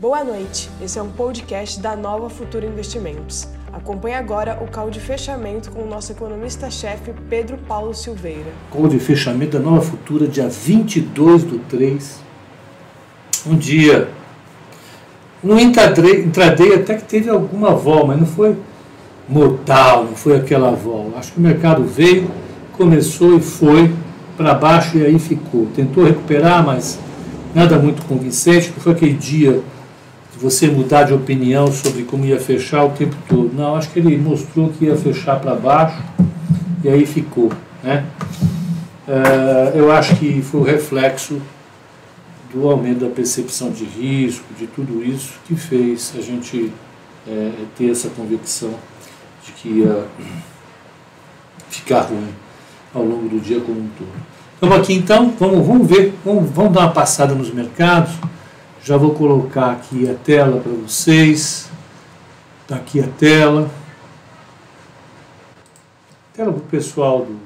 [0.00, 3.46] Boa noite, esse é um podcast da Nova Futura Investimentos.
[3.70, 8.50] Acompanhe agora o call de fechamento com o nosso economista-chefe Pedro Paulo Silveira.
[8.70, 12.18] Call de fechamento da Nova Futura, dia 22 do 3.
[13.46, 14.08] Um dia.
[15.44, 18.56] No intraday, intraday até que teve alguma vol, mas não foi
[19.28, 21.12] mortal, não foi aquela vol.
[21.18, 22.30] Acho que o mercado veio,
[22.72, 23.94] começou e foi
[24.34, 25.66] para baixo e aí ficou.
[25.76, 26.98] Tentou recuperar, mas
[27.54, 29.62] nada muito convincente, foi aquele dia
[30.40, 33.50] você mudar de opinião sobre como ia fechar o tempo todo.
[33.54, 36.02] Não, acho que ele mostrou que ia fechar para baixo
[36.82, 37.52] e aí ficou.
[37.82, 38.04] Né?
[39.06, 41.40] Uh, eu acho que foi o reflexo
[42.52, 46.72] do aumento da percepção de risco, de tudo isso que fez a gente
[47.28, 48.70] é, ter essa convicção
[49.44, 50.04] de que ia
[51.68, 52.28] ficar ruim
[52.92, 54.08] ao longo do dia como um todo.
[54.60, 58.12] Vamos aqui então, vamos, vamos ver, vamos, vamos dar uma passada nos mercados.
[58.82, 61.70] Já vou colocar aqui a tela para vocês.
[62.62, 63.70] Está aqui a tela.
[66.32, 67.38] Tela para o pessoal do,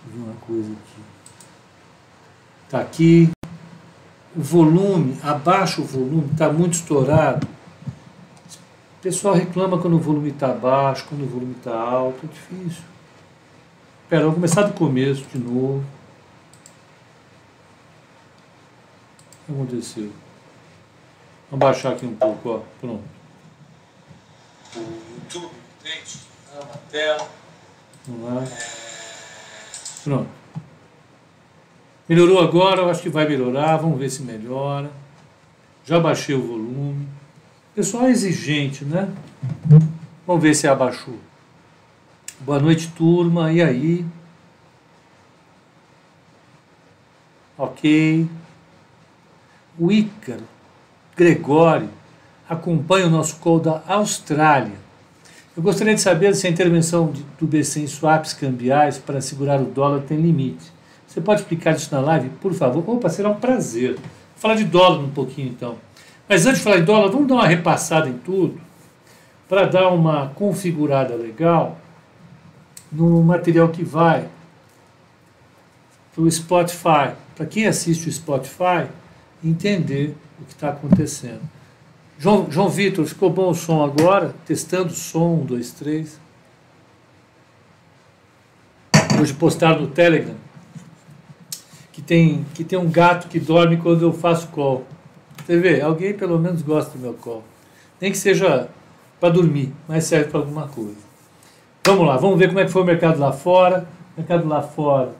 [0.04, 1.02] eu ver uma coisa aqui.
[2.66, 3.30] Está aqui.
[4.36, 7.55] O volume, abaixo o volume, está muito estourado
[9.02, 12.84] pessoal reclama quando o volume está baixo, quando o volume está alto, é difícil.
[14.02, 15.84] Espera, vamos começar do começo de novo.
[19.42, 20.12] O que aconteceu?
[21.50, 22.60] Vamos baixar aqui um pouco, ó.
[22.80, 23.04] Pronto.
[24.76, 25.50] O YouTube?
[26.54, 27.28] Na tela.
[28.06, 28.44] Vamos lá.
[30.04, 30.28] Pronto.
[32.08, 34.90] Melhorou agora, eu acho que vai melhorar, vamos ver se melhora.
[35.84, 37.08] Já baixei o volume.
[37.76, 39.06] Pessoal exigente, né?
[40.26, 41.18] Vamos ver se abaixou.
[42.40, 43.52] Boa noite, turma.
[43.52, 44.06] E aí?
[47.58, 48.26] Ok.
[49.78, 50.44] O Ícaro,
[51.14, 51.90] Gregório,
[52.48, 54.78] acompanha o nosso call da Austrália.
[55.54, 59.66] Eu gostaria de saber se a intervenção do BC em swaps cambiais para segurar o
[59.66, 60.72] dólar tem limite.
[61.06, 62.82] Você pode explicar isso na live, por favor?
[62.88, 63.96] Opa, será um prazer.
[63.96, 64.04] Vou
[64.36, 65.76] falar de dólar um pouquinho então.
[66.28, 68.60] Mas antes de falar em dólar, vamos dar uma repassada em tudo
[69.48, 71.78] para dar uma configurada legal
[72.90, 74.28] no material que vai
[76.14, 77.12] para o Spotify.
[77.34, 78.88] Para quem assiste o Spotify,
[79.44, 81.42] entender o que está acontecendo.
[82.18, 84.34] João, João Vitor, ficou bom o som agora?
[84.46, 86.18] Testando o som, um, dois, três.
[89.20, 90.34] Hoje postaram no Telegram
[91.92, 94.86] que tem, que tem um gato que dorme quando eu faço call.
[95.46, 97.44] Você vê, alguém pelo menos gosta do meu colo.
[98.00, 98.68] Nem que seja
[99.20, 100.96] para dormir, mas serve para alguma coisa.
[101.84, 103.86] Vamos lá, vamos ver como é que foi o mercado lá fora.
[104.16, 105.12] O mercado lá fora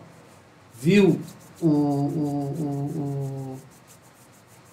[0.83, 1.21] viu
[1.61, 3.57] o, o, o,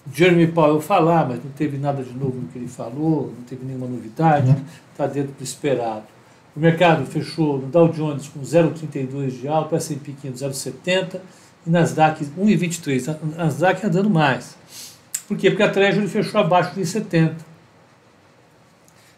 [0.04, 3.44] o Jeremy Powell falar, mas não teve nada de novo no que ele falou, não
[3.44, 4.56] teve nenhuma novidade,
[4.90, 5.10] está uhum.
[5.10, 6.02] dentro do esperado.
[6.56, 11.20] O mercado fechou no Dow Jones com 0,32 de alta, S&P 500 0,70
[11.64, 13.16] e Nasdaq 1,23.
[13.36, 14.56] Nasdaq andando mais.
[15.26, 15.50] Por quê?
[15.50, 17.36] Porque a Treasury fechou abaixo de 70.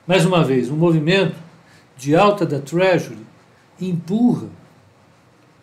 [0.06, 1.36] Mais uma vez, um movimento
[1.96, 3.26] de alta da Treasury
[3.80, 4.48] empurra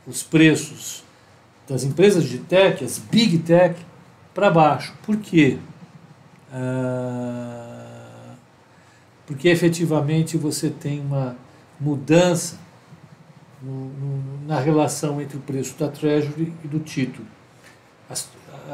[0.05, 1.03] os preços
[1.67, 3.79] das empresas de tech, as big tech,
[4.33, 4.93] para baixo.
[5.03, 5.57] Por quê?
[6.51, 8.35] Ah,
[9.25, 11.37] porque efetivamente você tem uma
[11.79, 12.59] mudança
[13.61, 17.25] no, no, na relação entre o preço da Treasury e do título.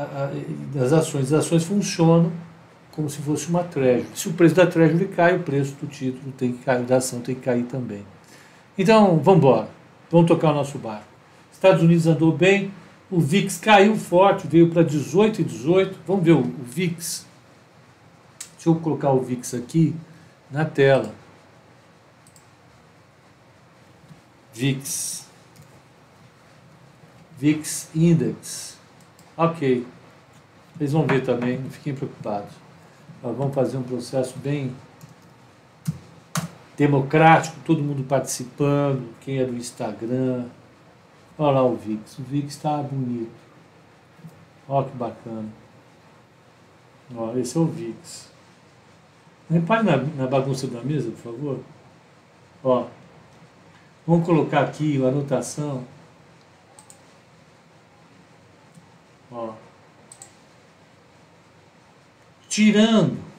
[0.04, 1.34] As, das ações.
[1.34, 2.32] As ações funcionam
[2.92, 4.08] como se fosse uma treasury.
[4.14, 7.22] Se o preço da treasury cai, o preço do título tem que cair, da ação
[7.22, 8.06] tem que cair também.
[8.78, 9.70] Então, vamos embora.
[10.10, 11.06] Vamos tocar o nosso barco.
[11.52, 12.72] Estados Unidos andou bem,
[13.12, 16.00] o VIX caiu forte, veio para 18 e 18.
[16.08, 17.26] Vamos ver o, o VIX.
[18.56, 19.96] Deixa eu colocar o VIX aqui
[20.50, 21.14] na tela.
[24.54, 25.26] VIX.
[27.38, 28.79] VIX Index.
[29.40, 29.88] Ok.
[30.78, 32.52] Eles vão ver também, não fiquem preocupados.
[33.24, 34.76] Nós vamos fazer um processo bem
[36.76, 40.44] democrático, todo mundo participando, quem é do Instagram.
[41.38, 42.20] Olha lá o VIX.
[42.20, 43.32] O VIX está bonito.
[44.68, 45.48] Olha que bacana.
[47.16, 48.30] Ó, esse é o VIX.
[49.50, 51.60] Repare na, na bagunça da mesa, por favor.
[52.62, 52.88] Ó,
[54.06, 55.86] vamos colocar aqui a anotação.
[59.32, 59.54] Ó.
[62.48, 63.30] Tirando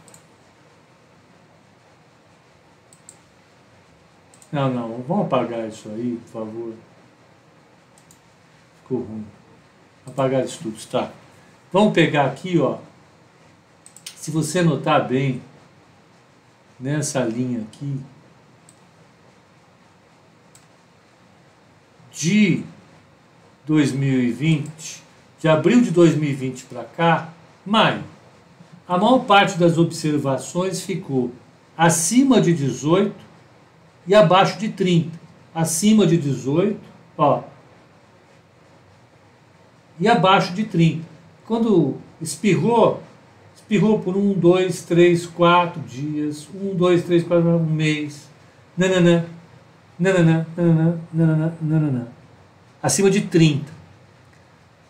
[4.53, 6.75] Não, não, vamos apagar isso aí, por favor.
[8.83, 9.27] Ficou ruim.
[10.05, 11.13] Apagar isso tudo, tá?
[11.73, 12.79] Vamos pegar aqui, ó.
[14.17, 15.41] Se você notar bem,
[16.81, 18.01] nessa linha aqui,
[22.11, 22.65] de
[23.67, 25.03] 2020,
[25.41, 27.31] de abril de 2020 para cá,
[27.65, 28.05] maio,
[28.87, 31.33] a maior parte das observações ficou
[31.77, 33.15] acima de 18
[34.07, 35.19] e abaixo de 30.
[35.55, 36.79] Acima de 18,
[37.17, 37.43] ó,
[39.99, 41.05] e abaixo de 30.
[41.47, 43.03] Quando espirrou,
[43.55, 48.29] espirrou por um, dois, três, quatro dias, um, dois, três, quatro, um mês,
[48.77, 49.25] nananã,
[49.99, 52.07] nananã, nananã, nananã, nananã,
[52.83, 53.80] acima de 30.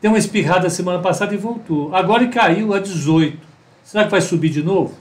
[0.00, 1.94] Tem uma espirrada semana passada e voltou.
[1.94, 3.38] Agora caiu a 18.
[3.84, 4.94] Será que vai subir de novo?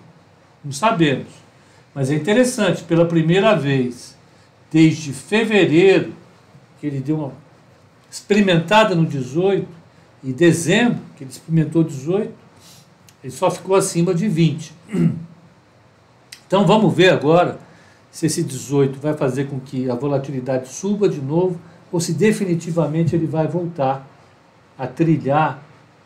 [0.63, 1.27] Não sabemos.
[1.95, 4.17] Mas é interessante, pela primeira vez,
[4.71, 6.13] desde fevereiro,
[6.79, 7.33] que ele deu uma
[8.11, 9.67] experimentada no 18,
[10.23, 12.31] e dezembro, que ele experimentou 18,
[13.23, 14.73] ele só ficou acima de 20.
[16.47, 17.59] Então vamos ver agora
[18.09, 21.59] se esse 18 vai fazer com que a volatilidade suba de novo
[21.91, 24.08] ou se definitivamente ele vai voltar
[24.79, 25.61] a trilhar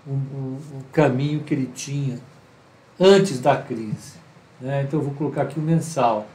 [0.06, 2.20] o caminho que ele tinha
[3.00, 4.16] antes da crise.
[4.60, 4.84] Né?
[4.84, 6.28] Então eu vou colocar aqui o mensal.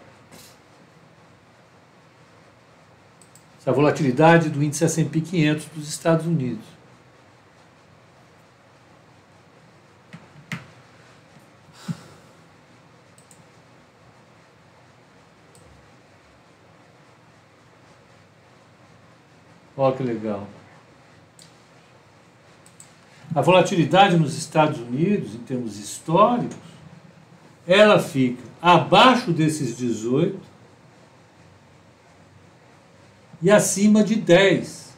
[3.61, 6.64] Essa volatilidade do índice S&P 500 dos Estados Unidos.
[19.76, 20.46] Olha que legal.
[23.34, 26.56] A volatilidade nos Estados Unidos, em termos históricos,
[27.66, 30.38] ela fica abaixo desses 18
[33.42, 34.88] e acima de 10.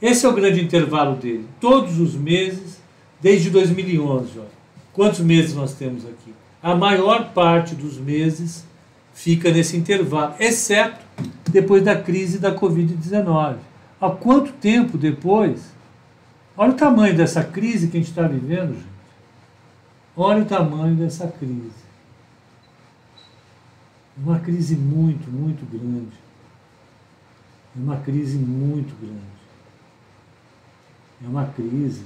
[0.00, 1.48] Esse é o grande intervalo dele.
[1.60, 2.80] Todos os meses,
[3.20, 4.38] desde 2011.
[4.38, 4.42] Ó.
[4.92, 6.34] Quantos meses nós temos aqui?
[6.62, 8.64] A maior parte dos meses
[9.12, 11.04] fica nesse intervalo, exceto
[11.50, 13.71] depois da crise da Covid-19.
[14.02, 15.70] Há quanto tempo depois?
[16.56, 18.88] Olha o tamanho dessa crise que a gente está vivendo, gente.
[20.16, 21.70] Olha o tamanho dessa crise.
[24.16, 26.16] Uma crise muito, muito grande.
[27.76, 29.22] Uma crise muito grande.
[31.24, 32.04] É uma crise.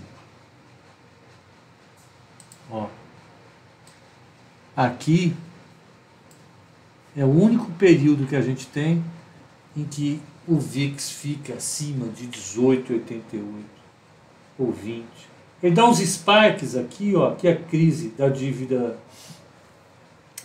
[2.71, 2.89] Ó.
[4.77, 5.35] Aqui
[7.17, 9.03] é o único período que a gente tem
[9.75, 13.43] em que o VIX fica acima de 18,88
[14.59, 15.05] ou 20.
[15.63, 18.97] Ele dá uns spikes aqui, ó, que é a crise da dívida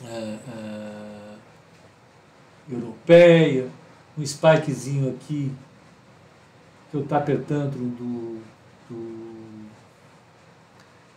[0.03, 1.36] é, é,
[2.71, 3.68] europeia,
[4.18, 5.51] um spikezinho aqui
[6.89, 8.42] que eu estou apertando do,
[8.89, 9.21] do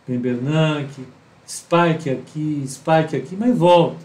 [0.07, 1.05] Ben Bernanke,
[1.47, 3.97] spike aqui, spike aqui, mas volta.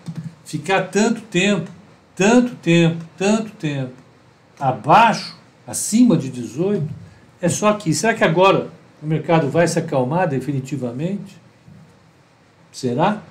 [0.45, 1.71] Ficar tanto tempo,
[2.17, 3.93] tanto tempo, tanto tempo
[4.61, 5.37] abaixo,
[5.67, 6.87] acima de 18,
[7.41, 7.95] é só aqui.
[7.95, 8.71] Será que agora
[9.03, 11.37] o mercado vai se acalmar definitivamente?
[12.73, 13.23] Será?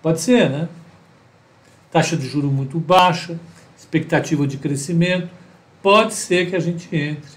[0.00, 0.68] Pode ser, né?
[1.90, 3.38] Taxa de juro muito baixa,
[3.78, 5.28] expectativa de crescimento,
[5.82, 7.30] pode ser que a gente entre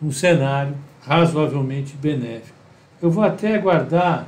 [0.00, 2.56] num cenário razoavelmente benéfico.
[3.00, 4.26] Eu vou até guardar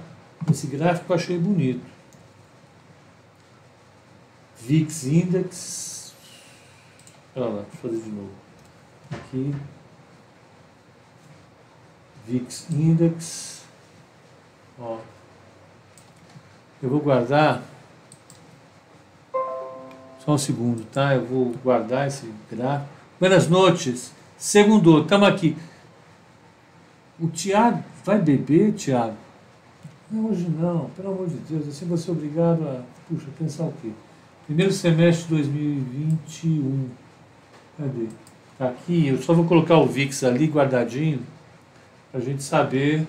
[0.50, 1.84] esse gráfico eu achei bonito.
[4.66, 5.99] VIX Index.
[7.40, 8.30] Olha lá, deixa eu fazer de novo.
[9.10, 9.54] Aqui.
[12.26, 13.64] VIX Index.
[14.78, 14.98] Ó.
[16.82, 17.62] Eu vou guardar.
[20.18, 21.14] Só um segundo, tá?
[21.14, 22.90] Eu vou guardar esse gráfico.
[23.18, 24.12] Buenas noites.
[24.36, 25.56] Segundo, estamos aqui.
[27.18, 29.16] O Tiago, vai beber, Tiago?
[30.10, 33.72] Não, hoje não, pelo amor de Deus, assim você é obrigado a, puxa, pensar o
[33.80, 33.90] quê?
[34.46, 36.88] Primeiro semestre de 2021.
[37.80, 38.08] Cadê?
[38.58, 41.26] Aqui, eu só vou colocar o VIX ali guardadinho
[42.10, 43.06] para a gente saber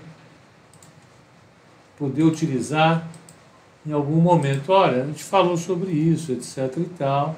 [1.97, 3.05] poder utilizar
[3.85, 4.71] em algum momento.
[4.71, 7.37] Olha, a gente falou sobre isso, etc e tal.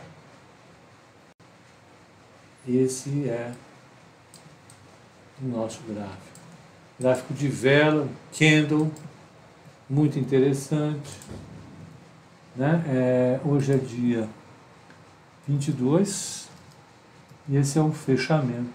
[2.67, 3.51] Esse é
[5.41, 6.21] o nosso gráfico.
[6.99, 8.91] Gráfico de vela, candle,
[9.89, 11.09] muito interessante.
[12.55, 12.83] Né?
[12.87, 14.29] É, hoje é dia
[15.47, 16.52] 22
[17.47, 18.69] e esse é o fechamento.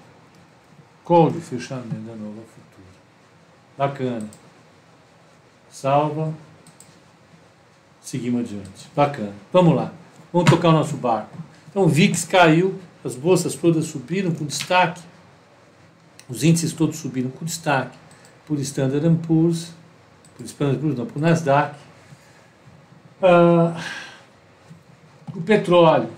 [1.05, 2.99] Call de fechamento da Nova Futura.
[3.77, 4.29] Bacana.
[5.71, 6.35] Salva.
[8.01, 8.89] Seguimos adiante.
[8.95, 9.35] Bacana.
[9.53, 9.93] Vamos lá.
[10.33, 11.37] vamos tocar o nosso barco.
[11.71, 15.01] Então o VIX caiu, as bolsas todas subiram com destaque,
[16.29, 17.97] os índices todos subiram com destaque,
[18.47, 19.73] por Standard Poor's,
[20.37, 21.77] por Standard Poor's não, por Nasdaq.
[23.23, 23.81] Ah,
[25.35, 26.11] o petróleo,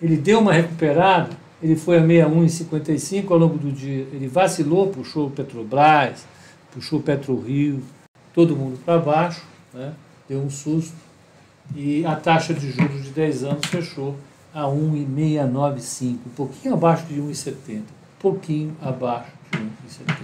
[0.00, 1.30] ele deu uma recuperada,
[1.62, 6.26] ele foi a 61,55 ao longo do dia, ele vacilou, puxou o Petrobras,
[6.72, 7.82] puxou o PetroRio,
[8.34, 9.94] todo mundo para baixo, né?
[10.28, 10.94] deu um susto,
[11.74, 14.16] e a taxa de juros de 10 anos fechou
[14.54, 17.82] a 1,695, um pouquinho abaixo de 1,70,
[18.18, 20.16] pouquinho abaixo de 1,70.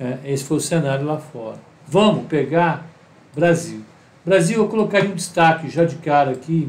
[0.00, 1.58] É, esse foi o cenário lá fora.
[1.86, 2.86] Vamos pegar
[3.34, 3.82] Brasil.
[4.24, 6.68] Brasil, eu colocaria um destaque já de cara aqui,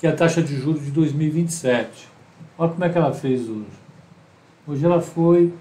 [0.00, 2.08] que é a taxa de juros de 2027.
[2.56, 3.66] Olha como é que ela fez hoje.
[4.66, 5.52] Hoje ela foi,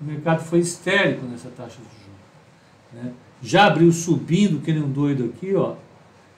[0.00, 3.04] o mercado foi histérico nessa taxa de juros.
[3.04, 3.12] Né?
[3.40, 5.76] Já abriu subindo, que nem um doido aqui, ó.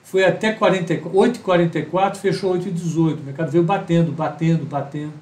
[0.03, 3.19] Foi até 8,44, fechou 8,18.
[3.19, 5.13] O mercado veio batendo, batendo, batendo.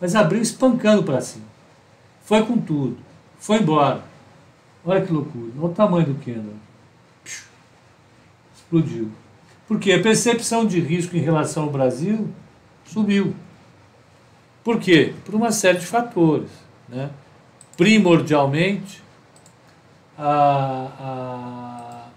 [0.00, 1.46] Mas abriu espancando para cima.
[2.24, 2.98] Foi com tudo.
[3.38, 4.02] Foi embora.
[4.84, 5.52] Olha que loucura.
[5.58, 6.54] Olha o tamanho do candle.
[8.56, 9.10] Explodiu.
[9.68, 12.30] Porque a percepção de risco em relação ao Brasil
[12.86, 13.36] subiu.
[14.64, 15.12] Por quê?
[15.26, 16.48] Por uma série de fatores.
[16.88, 17.10] Né?
[17.76, 19.02] Primordialmente,
[20.16, 22.08] a,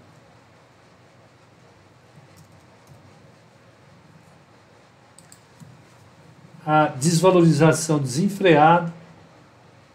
[6.66, 8.92] a, a desvalorização desenfreada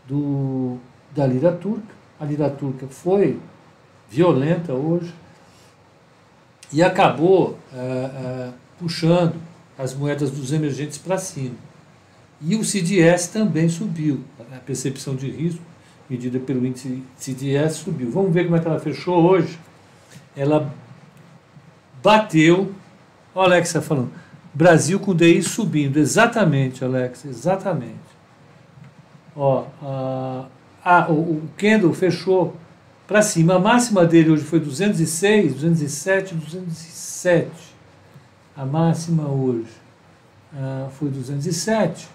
[0.08, 0.78] do,
[1.16, 1.98] da lira turca.
[2.20, 3.40] A lira turca foi
[4.10, 5.12] violenta hoje
[6.72, 9.36] e acabou é, é, puxando
[9.78, 11.56] as moedas dos emergentes para cima.
[12.42, 15.62] E o CDS também subiu, a percepção de risco
[16.10, 18.10] medida pelo índice CDS subiu.
[18.12, 19.60] Vamos ver como é que ela fechou hoje.
[20.36, 20.72] Ela
[22.02, 22.72] bateu,
[23.34, 24.12] o Alex está falando,
[24.54, 27.96] Brasil com DI subindo, exatamente, Alex, exatamente.
[29.36, 30.46] Ó, a,
[30.84, 32.56] a, o, o candle fechou
[33.08, 33.56] para cima.
[33.56, 37.50] A máxima dele hoje foi 206, 207, 207.
[38.56, 39.72] A máxima hoje
[40.54, 42.10] ah, foi 207.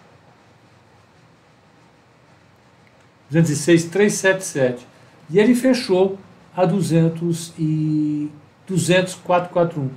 [3.30, 4.86] 206, 377.
[5.30, 6.18] E ele fechou
[6.54, 8.30] a 200 e
[8.68, 9.90] 200, 441.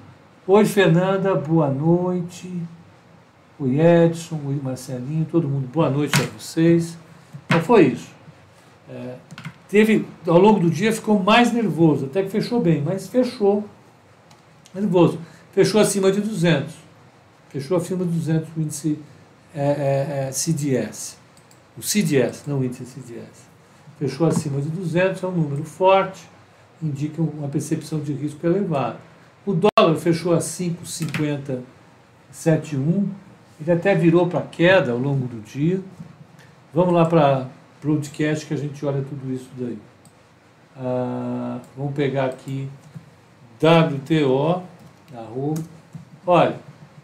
[0.47, 2.49] Oi, Fernanda, boa noite.
[3.59, 6.97] Oi, Edson, oi, Marcelinho, todo mundo, boa noite a vocês.
[7.45, 8.09] Então foi isso.
[8.89, 9.15] É,
[9.69, 13.63] teve, ao longo do dia ficou mais nervoso, até que fechou bem, mas fechou
[14.73, 15.19] nervoso.
[15.51, 16.73] Fechou acima de 200.
[17.49, 18.99] Fechou acima de 200 o índice
[19.53, 21.17] é, é, é CDS.
[21.77, 23.45] O CDS, não o índice CDS.
[23.97, 26.21] Fechou acima de 200, é um número forte,
[26.83, 28.97] indica uma percepção de risco elevada.
[29.45, 33.07] O dólar fechou a 5,5071,
[33.61, 35.79] ele até virou para queda ao longo do dia.
[36.73, 37.47] Vamos lá para
[37.89, 39.77] o podcast que a gente olha tudo isso daí.
[40.77, 42.69] Ah, vamos pegar aqui
[43.61, 44.63] WTO,
[45.15, 45.63] arroba.
[46.27, 46.59] Olha,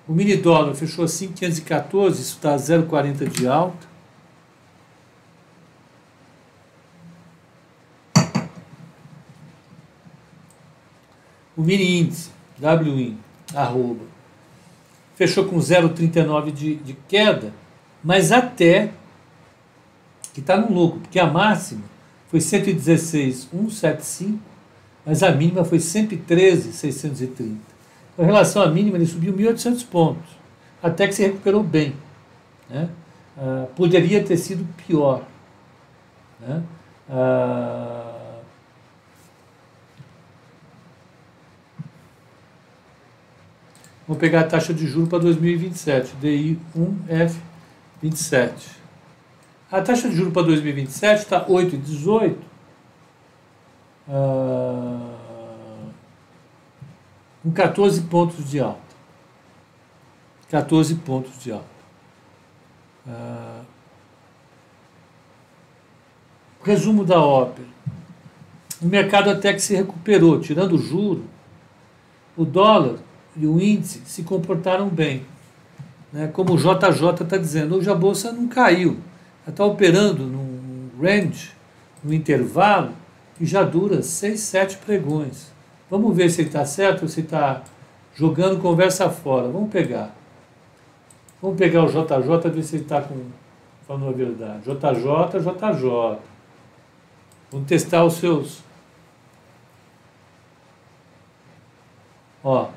[0.08, 3.92] o mini dólar fechou a 5,514, isso está 0,40 de alta.
[11.56, 13.18] O mini índice, WIN,
[13.54, 14.04] arroba,
[15.16, 17.54] fechou com 0,39 de, de queda,
[18.04, 18.92] mas até
[20.34, 21.84] que está no lucro, porque a máxima
[22.30, 24.40] foi 116,175,
[25.06, 27.60] mas a mínima foi 113,630.
[28.16, 30.30] Com relação à mínima, ele subiu 1.800 pontos,
[30.82, 31.94] até que se recuperou bem.
[32.70, 32.90] Né?
[33.38, 35.24] Ah, poderia ter sido pior.
[36.40, 36.64] Né?
[37.10, 38.08] Ah,
[44.08, 46.60] Vamos pegar a taxa de juros para 2027, DI
[48.04, 48.81] 1F27.
[49.72, 52.36] A taxa de juros para 2027 está 8,18.
[54.10, 55.16] Ah,
[57.42, 58.82] com 14 pontos de alta.
[60.50, 61.66] 14 pontos de alta.
[63.08, 63.62] Ah,
[66.64, 67.68] resumo da ópera.
[68.82, 71.24] O mercado até que se recuperou, tirando o juro,
[72.36, 72.98] o dólar
[73.38, 75.26] e o índice se comportaram bem.
[76.12, 76.28] Né?
[76.28, 79.00] Como o JJ está dizendo, hoje a bolsa não caiu,
[79.50, 81.52] está operando num range,
[82.04, 82.94] num intervalo,
[83.36, 85.52] que já dura seis, sete pregões.
[85.90, 87.64] Vamos ver se ele está certo ou se está
[88.16, 89.48] jogando conversa fora.
[89.48, 90.16] Vamos pegar.
[91.42, 93.04] Vamos pegar o JJ ver se ele está
[93.88, 94.64] falando a verdade.
[94.64, 96.20] JJ, JJ.
[97.52, 98.64] Vamos testar os seus
[102.44, 102.70] Ó.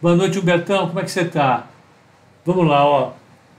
[0.00, 0.88] Boa noite, Humbertão.
[0.88, 1.66] Como é que você tá?
[2.44, 3.12] Vamos lá, ó.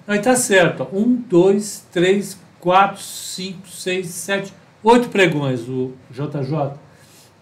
[0.07, 0.87] Aí tá certo.
[0.91, 0.97] Ó.
[0.97, 4.53] Um, dois, três, quatro, cinco, seis, sete,
[4.83, 6.73] oito pregões, o JJ.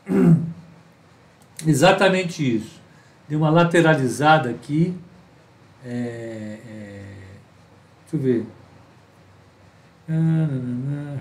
[1.65, 2.79] Exatamente isso.
[3.27, 4.95] Deu uma lateralizada aqui.
[5.85, 7.03] É, é,
[8.01, 8.45] deixa eu ver.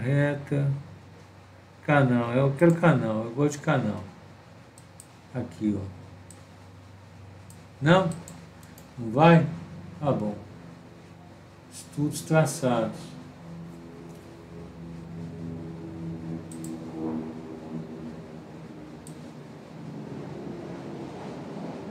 [0.03, 0.71] Reta.
[1.85, 2.33] Canal.
[2.33, 3.25] Eu quero canal.
[3.25, 4.03] Eu gosto de canal.
[5.35, 5.99] Aqui, ó.
[7.81, 8.09] Não?
[8.99, 9.47] Não vai?
[10.01, 10.48] Tá bom.
[11.73, 12.97] Estudos traçados.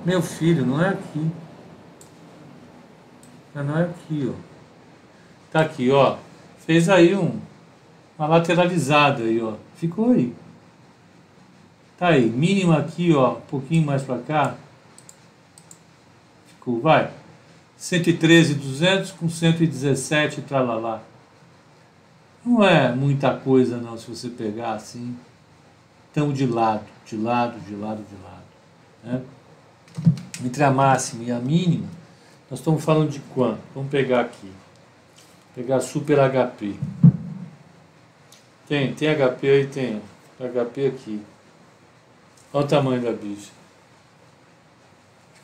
[0.05, 1.31] Meu filho, não é aqui.
[3.53, 4.39] Não é aqui, ó.
[5.51, 6.17] Tá aqui, ó.
[6.59, 7.39] Fez aí um,
[8.17, 9.55] uma lateralizada aí, ó.
[9.75, 10.33] Ficou aí.
[11.97, 14.55] Tá aí, mínima aqui, ó, um pouquinho mais para cá.
[16.47, 17.11] Ficou, vai.
[17.77, 21.01] 113,200 com 117 tralalá.
[22.43, 25.15] Não é muita coisa não, se você pegar assim.
[26.11, 28.43] Então de lado, de lado, de lado, de lado.
[29.03, 29.21] Né?
[30.43, 31.87] Entre a máxima e a mínima,
[32.49, 33.59] nós estamos falando de quanto?
[33.75, 34.51] Vamos pegar aqui.
[35.53, 36.75] Pegar super HP.
[38.67, 40.01] Tem, tem HP aí, tem.
[40.39, 41.21] HP aqui.
[42.53, 43.51] Olha o tamanho da bicha.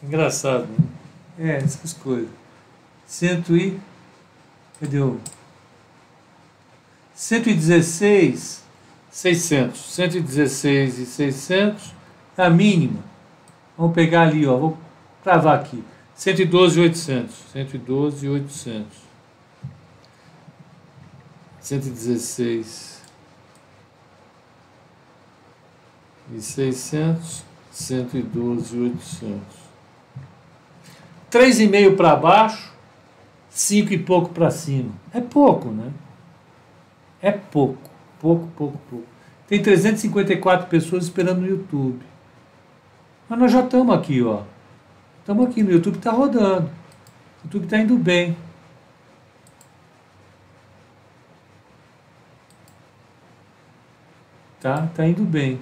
[0.01, 1.02] Engraçado, né?
[1.37, 2.29] É, essas coisas.
[3.05, 3.79] Cento e.
[4.79, 5.19] Cadê o.
[7.15, 8.63] 116,
[9.09, 9.93] 600.
[9.93, 11.93] 116 e 600
[12.37, 13.03] é a mínima.
[13.77, 14.57] Vamos pegar ali, ó.
[14.57, 14.77] Vou
[15.23, 15.83] cravar aqui.
[16.15, 17.35] 112 e 800.
[17.51, 18.97] 112 e 800.
[21.61, 23.01] 116
[26.35, 27.43] e 600.
[27.71, 29.62] 112 e 800.
[31.33, 32.71] 3,5 para baixo,
[33.49, 34.91] 5 e pouco para cima.
[35.11, 35.91] É pouco, né?
[37.19, 39.07] É pouco, pouco, pouco, pouco.
[39.47, 42.05] Tem 354 pessoas esperando no YouTube.
[43.27, 44.43] Mas nós já estamos aqui, ó.
[45.21, 46.67] Estamos aqui no YouTube, está rodando.
[46.67, 48.37] O YouTube está indo bem.
[54.61, 54.87] Tá?
[54.93, 55.59] Tá indo bem.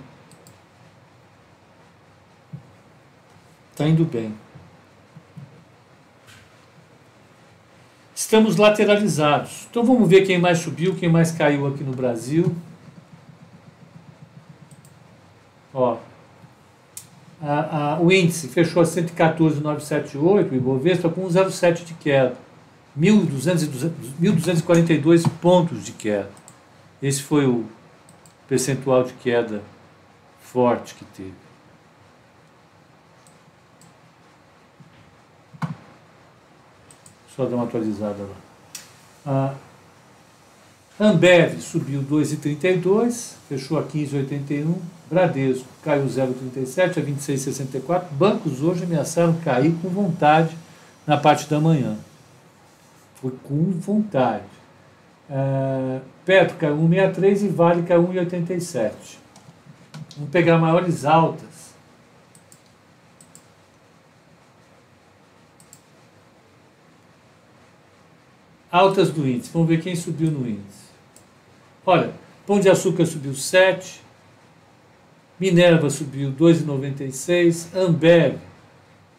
[3.78, 4.41] Tá indo bem.
[8.32, 9.68] Estamos lateralizados.
[9.70, 12.56] Então vamos ver quem mais subiu, quem mais caiu aqui no Brasil.
[15.74, 15.98] Ó,
[17.42, 22.38] a, a, o índice fechou a 114,978, o Ibovespa com 1,07 de queda.
[22.98, 26.30] 1.242 pontos de queda.
[27.04, 27.66] Esse foi o
[28.48, 29.62] percentual de queda
[30.42, 31.34] forte que teve.
[37.42, 38.18] Só dar uma atualizada
[39.26, 39.56] lá.
[41.00, 44.76] A Ambev subiu 2,32, fechou a 15,81.
[45.10, 48.04] Bradesco caiu 0,37 a 26,64.
[48.12, 50.56] Bancos hoje ameaçaram cair com vontade
[51.08, 51.98] na parte da manhã.
[53.16, 54.44] Foi com vontade.
[55.28, 58.92] É, Petro caiu 1,63 e Vale caiu 1,87.
[60.16, 61.51] Vamos pegar maiores altas.
[68.72, 69.52] Altas do índice.
[69.54, 70.92] Vamos ver quem subiu no índice.
[71.86, 72.14] Olha,
[72.48, 74.02] Pão de Açúcar subiu 7,
[75.40, 78.38] Minerva subiu 2,96, Ambev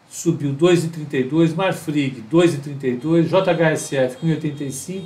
[0.09, 5.03] subiu 2,32, Marfrig 2,32, JHSF 1,85,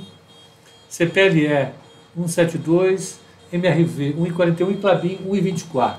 [0.88, 1.72] CPLE
[2.16, 3.16] 1,72,
[3.52, 5.96] MRV 1,41 e Clabin 1,24.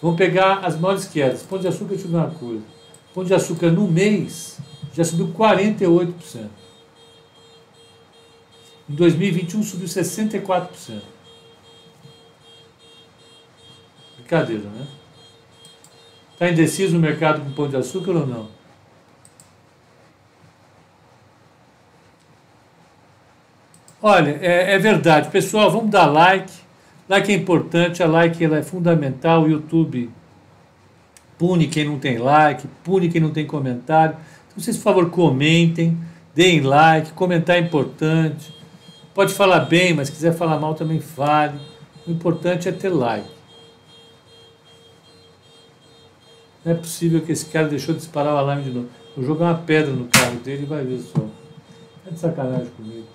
[0.00, 1.42] Vamos pegar as maiores quedas.
[1.42, 2.62] Pão de Açúcar, eu ver uma coisa.
[3.14, 4.58] Pão de Açúcar no mês
[4.92, 6.63] já subiu 48%.
[8.88, 11.00] Em 2021 subiu 64%.
[14.16, 14.86] Brincadeira, né?
[16.32, 18.48] Está indeciso o mercado com pão de açúcar ou não?
[24.02, 25.30] Olha, é, é, verdade.
[25.30, 26.52] Pessoal, vamos dar like.
[27.08, 29.44] Like é importante, a like ela é fundamental.
[29.44, 30.10] O YouTube
[31.38, 34.16] pune quem não tem like, pune quem não tem comentário.
[34.46, 35.96] Então, vocês, por favor, comentem,
[36.34, 37.12] deem like.
[37.12, 38.52] Comentar é importante.
[39.14, 41.58] Pode falar bem, mas se quiser falar mal também fale.
[42.06, 43.28] O importante é ter like.
[46.64, 48.88] Não é possível que esse cara deixou de disparar o alarme de novo.
[49.16, 51.24] Vou jogar uma pedra no carro dele e vai ver só.
[52.06, 53.06] É de sacanagem comigo.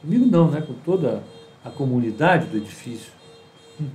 [0.00, 0.60] Comigo não, né?
[0.60, 1.22] Com toda
[1.64, 3.12] a comunidade do edifício.
[3.80, 3.86] Hum.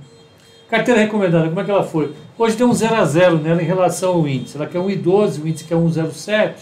[0.70, 2.14] Carteira recomendada, como é que ela foi?
[2.38, 4.56] Hoje tem um 0 a 0 nela em relação ao índice.
[4.56, 6.54] Ela quer 1,12, o índice quer 1,07,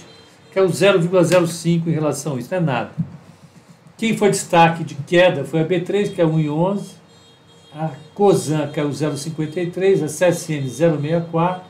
[0.53, 2.91] quer o 0,05 em relação a isso, não é nada.
[3.97, 6.97] Quem foi destaque de queda foi a B3, que é 1,11,
[7.75, 11.61] a COSAN, que é o 0,53, a CSN 0,64,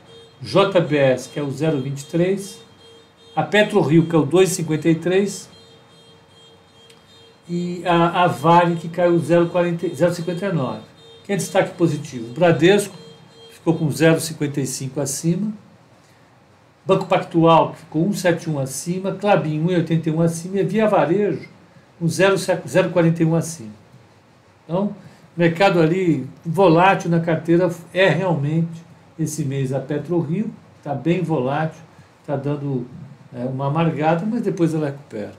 [0.43, 2.57] JBS, que é o 0,23,
[3.35, 5.47] a PetroRio, que é o 2,53,
[7.49, 10.79] e a, a Vale, que caiu 0,59.
[11.25, 12.33] Quem é destaque positivo?
[12.33, 12.95] Bradesco,
[13.53, 15.53] ficou com 0,55 acima.
[16.85, 19.13] Banco Pactual, que ficou 1,71 acima.
[19.13, 20.59] Clabin, 1,81 acima.
[20.59, 21.49] E Via Varejo,
[21.99, 23.71] com 0,41 acima.
[24.65, 24.95] Então,
[25.37, 28.85] mercado ali volátil na carteira é realmente
[29.19, 31.81] esse mês a PetroRio, está bem volátil,
[32.21, 32.87] está dando
[33.35, 35.33] é, uma amargada, mas depois ela recupera.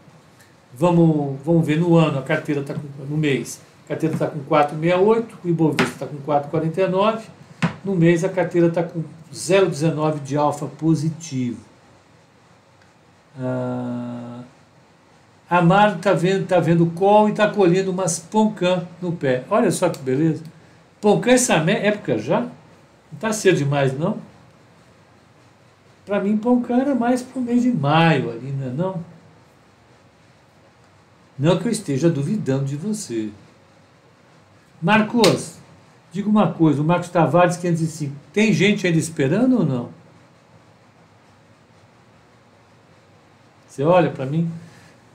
[0.74, 2.76] Vamos, vamos ver no ano, a carteira está
[3.10, 7.22] no mês, a carteira está com 4,68, o Ibovespa está com 4,49,
[7.84, 11.60] no mês a carteira está com 0,19 de alfa positivo.
[13.40, 14.42] Ah,
[15.50, 19.46] a Mar está vendo, tá vendo call e está colhendo umas poncã no pé.
[19.50, 20.44] Olha só que beleza.
[21.00, 22.42] Poncã essa época já?
[22.42, 22.52] Não
[23.14, 24.18] está cedo demais, não?
[26.06, 29.06] Para mim, poncã era mais para o mês de maio ali, não é não?
[31.40, 33.30] Não que eu esteja duvidando de você.
[34.82, 35.58] Marcos,
[36.12, 39.90] diga uma coisa, o Marcos Tavares 505, tem gente ainda esperando ou não?
[43.68, 44.50] Você olha para mim?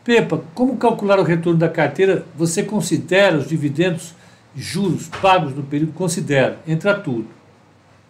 [0.04, 2.26] Pepa, como calcular o retorno da carteira?
[2.36, 4.14] Você considera os dividendos,
[4.54, 5.92] juros pagos no período?
[5.92, 7.28] Considera, entra tudo.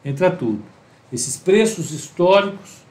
[0.05, 0.63] Entra tudo.
[1.13, 2.83] Esses preços históricos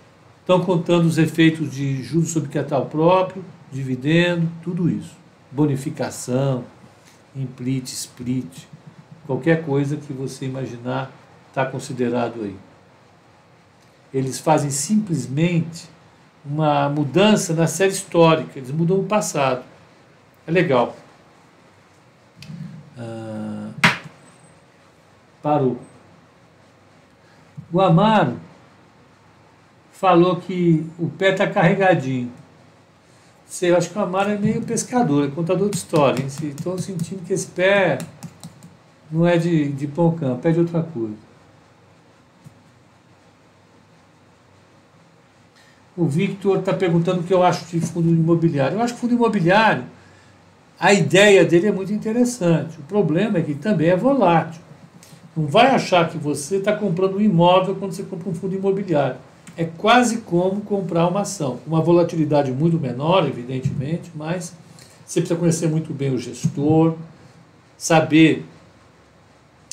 [0.41, 5.15] estão contando os efeitos de juros sobre capital próprio, dividendo, tudo isso.
[5.51, 6.63] Bonificação,
[7.35, 8.67] implit, split,
[9.25, 11.11] qualquer coisa que você imaginar
[11.49, 12.55] está considerado aí.
[14.13, 15.89] Eles fazem simplesmente
[16.45, 19.63] uma mudança na série histórica, eles mudam o passado.
[20.47, 20.95] É legal.
[22.97, 23.71] Ah,
[25.41, 25.79] parou.
[27.71, 28.37] O Amaro
[29.91, 32.31] falou que o pé está carregadinho.
[33.45, 36.23] Sei, eu acho que o Amaro é meio pescador, é contador de história.
[36.25, 37.99] Estou sentindo que esse pé
[39.11, 41.30] não é de, de pão campo, é de outra coisa.
[45.95, 48.77] O Victor está perguntando o que eu acho de fundo imobiliário.
[48.77, 49.83] Eu acho que fundo imobiliário,
[50.79, 52.79] a ideia dele é muito interessante.
[52.79, 54.61] O problema é que também é volátil.
[55.35, 59.17] Não vai achar que você está comprando um imóvel quando você compra um fundo imobiliário
[59.57, 61.59] é quase como comprar uma ação.
[61.67, 64.53] Uma volatilidade muito menor, evidentemente, mas
[65.05, 66.95] você precisa conhecer muito bem o gestor,
[67.77, 68.45] saber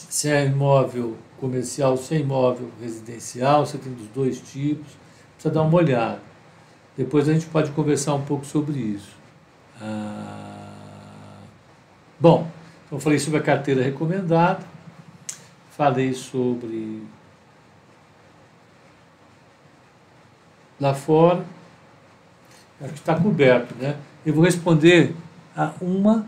[0.09, 4.89] se é imóvel comercial, se é imóvel residencial, se tem dos dois tipos,
[5.39, 6.21] precisa dar uma olhada.
[6.97, 9.17] Depois a gente pode conversar um pouco sobre isso.
[9.81, 11.39] Ah,
[12.19, 12.51] bom,
[12.85, 14.67] então falei sobre a carteira recomendada,
[15.71, 17.05] falei sobre
[20.81, 21.45] lá fora.
[22.81, 23.97] Acho que está coberto, né?
[24.27, 25.15] Eu vou responder
[25.57, 26.27] a uma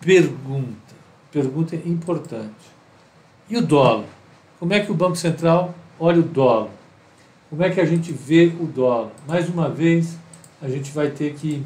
[0.00, 0.96] pergunta.
[1.30, 2.78] Pergunta importante.
[3.50, 4.06] E o dólar?
[4.58, 6.77] Como é que o Banco Central olha o dólar?
[7.50, 9.10] Como é que a gente vê o dólar?
[9.26, 10.16] Mais uma vez,
[10.60, 11.64] a gente vai ter que.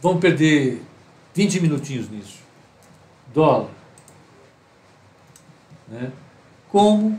[0.00, 0.82] Vamos perder
[1.34, 2.38] 20 minutinhos nisso.
[3.34, 3.70] Dólar.
[5.88, 6.12] Né?
[6.70, 7.18] Como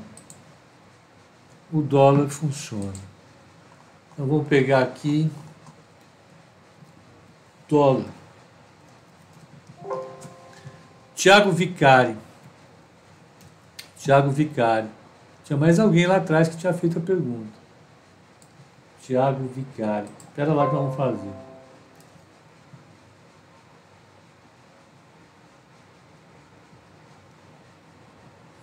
[1.71, 2.93] o dólar funciona.
[4.13, 5.29] Então vou pegar aqui
[7.67, 8.05] dólar.
[11.15, 12.15] Tiago Vicari.
[13.97, 14.87] Tiago Vicari.
[15.43, 17.51] Tinha mais alguém lá atrás que tinha feito a pergunta.
[19.01, 20.07] Tiago Vicari.
[20.29, 21.43] Espera lá que vamos fazer.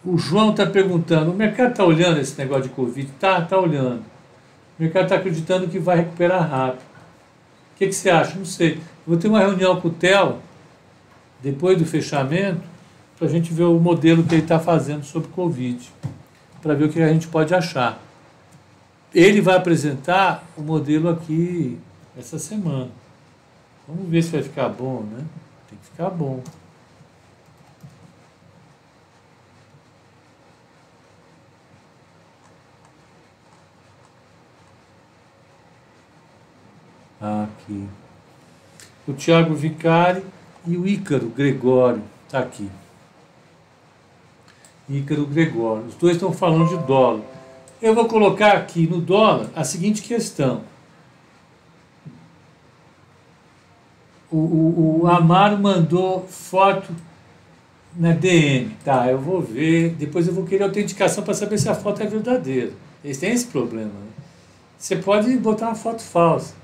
[0.03, 3.11] O João está perguntando, o mercado está olhando esse negócio de Covid?
[3.11, 4.03] Está, está olhando.
[4.79, 6.81] O mercado está acreditando que vai recuperar rápido.
[7.75, 8.37] O que, que você acha?
[8.37, 8.81] Não sei.
[9.07, 10.39] Vou ter uma reunião com o Theo,
[11.43, 12.63] depois do fechamento,
[13.19, 15.93] para a gente ver o modelo que ele está fazendo sobre Covid,
[16.63, 18.01] para ver o que a gente pode achar.
[19.15, 21.79] Ele vai apresentar o modelo aqui
[22.19, 22.91] essa semana.
[23.89, 25.25] Vamos ver se vai ficar bom, né?
[25.69, 26.43] Tem que ficar bom.
[37.71, 37.89] aqui.
[39.07, 40.25] O Tiago Vicari
[40.67, 42.69] e o Ícaro Gregório está aqui.
[44.91, 45.87] Ícaro Gregório.
[45.87, 47.23] Os dois estão falando de dólar.
[47.81, 50.63] Eu vou colocar aqui no dólar a seguinte questão.
[54.31, 56.95] O, o, o Amaro mandou foto
[57.97, 58.77] na DM.
[58.85, 59.91] Tá, eu vou ver.
[59.91, 62.73] Depois eu vou querer autenticação para saber se a foto é verdadeira.
[63.03, 63.87] Eles têm esse problema.
[63.87, 64.11] Né?
[64.79, 66.55] Você pode botar uma foto falsa.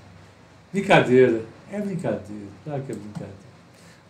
[0.72, 1.42] Brincadeira.
[1.72, 2.46] É brincadeira.
[2.64, 3.46] Claro que é brincadeira.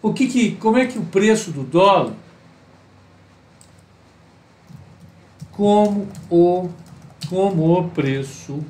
[0.03, 2.13] O que que, como é que o preço do dólar
[5.57, 6.69] como o
[7.29, 8.63] como o preço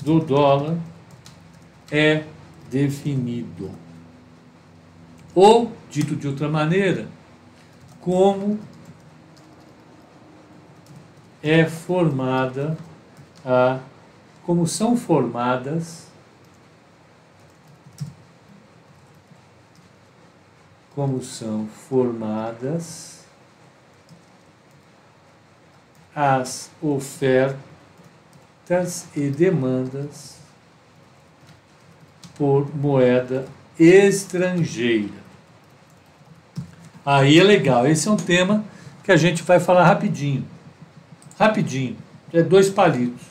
[0.00, 0.78] do dólar
[1.90, 2.24] é
[2.70, 3.70] definido.
[5.34, 7.08] Ou, dito de outra maneira,
[8.00, 8.58] como
[11.42, 12.78] é formada
[13.44, 13.80] a
[14.44, 16.08] como são formadas
[20.94, 23.21] como são formadas
[26.14, 27.56] as ofertas
[29.16, 30.36] e demandas
[32.36, 33.46] por moeda
[33.78, 35.22] estrangeira.
[37.04, 37.86] Aí é legal.
[37.86, 38.64] Esse é um tema
[39.02, 40.44] que a gente vai falar rapidinho.
[41.38, 41.96] Rapidinho.
[42.32, 43.26] É dois palitos.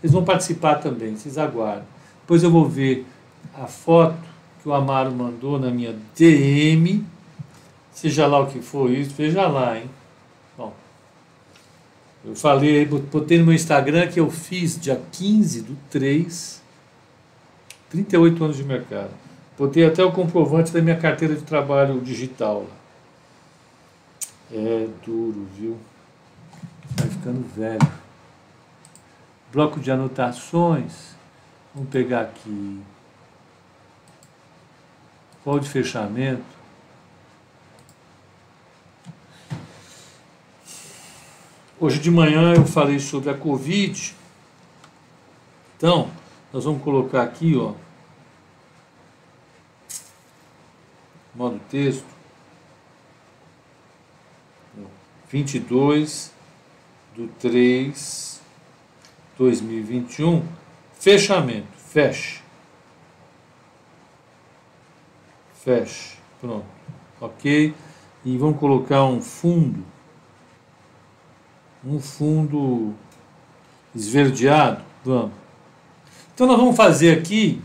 [0.00, 1.84] Vocês vão participar também, vocês aguardem.
[2.20, 3.06] Depois eu vou ver
[3.54, 4.16] a foto
[4.62, 7.04] que o Amaro mandou na minha DM.
[7.92, 9.90] Seja lá o que for isso, veja lá, hein?
[12.28, 16.60] Eu falei, botei no meu Instagram que eu fiz dia 15 do 3,
[17.88, 19.12] 38 anos de mercado.
[19.56, 22.66] Botei até o comprovante da minha carteira de trabalho digital.
[24.52, 25.78] É duro, viu?
[26.98, 27.92] Vai ficando velho.
[29.50, 31.16] Bloco de anotações.
[31.74, 32.82] Vamos pegar aqui.
[35.42, 36.57] Qual de fechamento?
[41.80, 44.12] Hoje de manhã eu falei sobre a Covid.
[45.76, 46.10] Então,
[46.52, 47.72] nós vamos colocar aqui, ó.
[51.36, 52.04] Modo texto.
[55.30, 56.32] 22
[57.14, 58.40] do 3
[59.36, 60.42] 2021
[60.98, 62.40] fechamento feche
[65.52, 66.64] feche pronto
[67.20, 67.74] ok
[68.24, 69.84] e vamos colocar um fundo
[71.84, 72.94] um fundo
[73.94, 75.32] esverdeado vamos
[76.34, 77.60] então nós vamos fazer aqui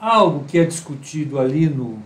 [0.00, 1.98] algo que é discutido ali no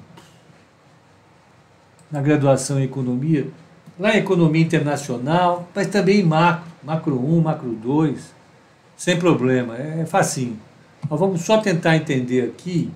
[2.11, 3.51] na graduação em economia
[3.99, 8.21] lá em economia internacional, mas também em macro, macro 1, macro 2,
[8.97, 10.59] sem problema, é, é facinho.
[11.09, 12.91] Nós vamos só tentar entender aqui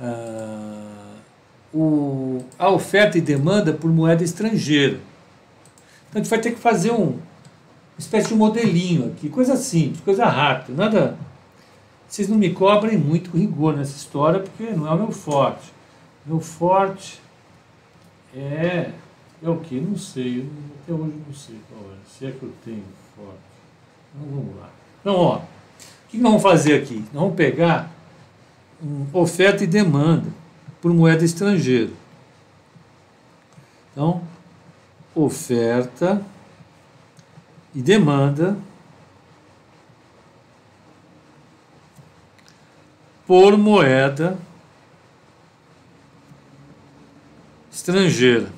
[0.00, 1.16] ah,
[1.72, 4.98] o, a oferta e demanda por moeda estrangeira.
[6.14, 7.20] A gente vai ter que fazer um, uma
[7.98, 11.18] espécie de modelinho aqui, coisa simples, coisa rápida, nada.
[12.08, 15.72] Vocês não me cobrem muito rigor nessa história, porque não é o meu forte.
[16.24, 17.20] Meu forte
[18.34, 18.92] é
[19.44, 19.78] é o que?
[19.78, 20.48] Não sei.
[20.82, 21.96] Até hoje não sei qual é.
[22.08, 22.82] Se é que eu tenho
[23.14, 23.36] foto.
[24.14, 24.70] Então vamos lá.
[25.00, 25.42] Então, ó, o
[26.08, 27.04] que nós vamos fazer aqui?
[27.12, 27.90] Nós vamos pegar
[28.82, 30.28] um, oferta e demanda
[30.80, 31.90] por moeda estrangeira.
[33.92, 34.22] Então,
[35.14, 36.24] oferta
[37.74, 38.56] e demanda
[43.26, 44.38] por moeda
[47.70, 48.48] estrangeira.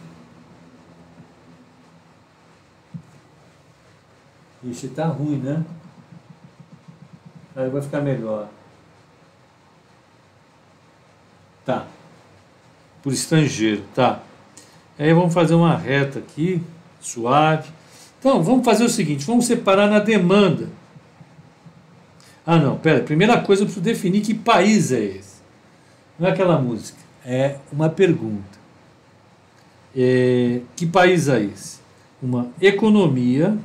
[4.62, 5.64] Ixi, tá ruim, né?
[7.54, 8.48] Aí vai ficar melhor.
[11.64, 11.86] Tá.
[13.02, 14.22] Por estrangeiro, tá.
[14.98, 16.62] Aí vamos fazer uma reta aqui,
[17.00, 17.68] suave.
[18.18, 20.68] Então, vamos fazer o seguinte, vamos separar na demanda.
[22.46, 23.02] Ah, não, pera.
[23.02, 25.36] Primeira coisa, eu preciso definir que país é esse.
[26.18, 28.56] Não é aquela música, é uma pergunta.
[29.94, 31.80] É, que país é esse?
[32.22, 33.58] Uma economia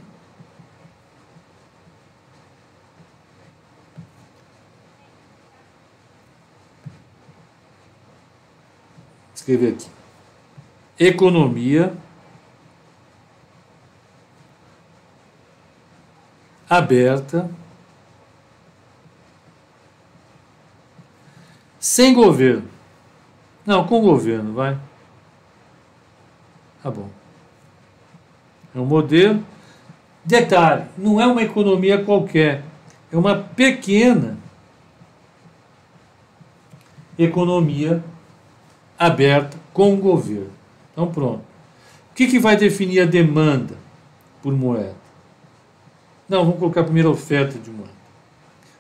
[9.42, 10.01] escrever aqui.
[11.04, 11.98] Economia
[16.70, 17.50] aberta
[21.80, 22.70] sem governo.
[23.66, 24.78] Não, com governo, vai.
[26.84, 27.10] Tá bom.
[28.76, 29.44] É um modelo.
[30.24, 32.64] Detalhe, não é uma economia qualquer,
[33.12, 34.38] é uma pequena
[37.18, 38.04] economia
[39.00, 40.61] aberta com o governo.
[41.02, 41.42] Então, pronto.
[42.12, 43.76] O que, que vai definir a demanda
[44.44, 44.96] por moeda?
[46.30, 47.90] Não, vamos colocar primeiro a oferta de moeda.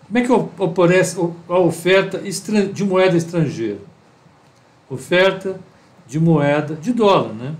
[0.05, 1.17] Como é que aparece
[1.49, 3.79] a oferta de moeda estrangeira?
[4.89, 5.59] Oferta
[6.05, 7.55] de moeda de dólar, né?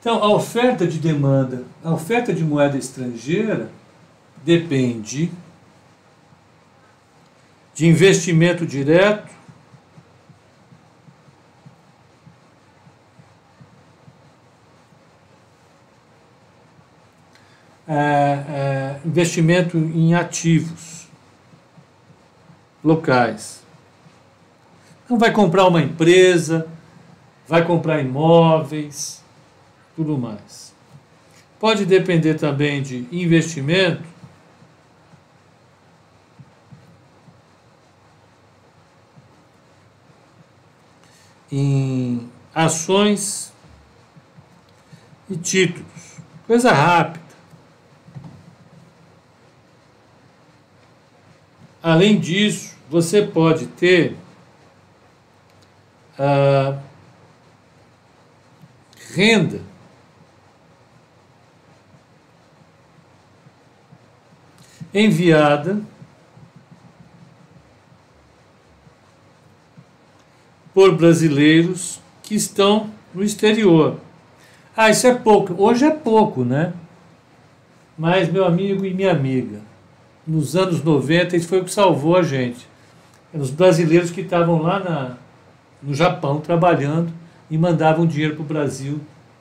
[0.00, 3.70] Então, a oferta de demanda, a oferta de moeda estrangeira
[4.44, 5.30] depende
[7.74, 9.32] de investimento direto
[17.86, 21.08] é, é, investimento em ativos
[22.82, 23.62] locais.
[25.04, 26.66] Então vai comprar uma empresa,
[27.46, 29.22] vai comprar imóveis,
[29.94, 30.72] tudo mais.
[31.60, 34.02] Pode depender também de investimento
[41.50, 42.28] em
[42.64, 43.52] ações
[45.28, 45.86] e títulos.
[46.46, 47.22] Coisa rápida.
[51.82, 54.16] Além disso, você pode ter
[56.18, 56.78] ah,
[59.14, 59.60] renda
[64.94, 65.80] enviada
[70.74, 72.01] por brasileiros
[72.32, 73.98] que estão no exterior.
[74.74, 75.54] Ah, isso é pouco.
[75.62, 76.72] Hoje é pouco, né?
[77.98, 79.60] Mas, meu amigo e minha amiga,
[80.26, 82.66] nos anos 90, isso foi o que salvou a gente.
[83.34, 85.16] Os brasileiros que estavam lá na,
[85.82, 87.12] no Japão trabalhando
[87.50, 88.98] e mandavam dinheiro para o Brasil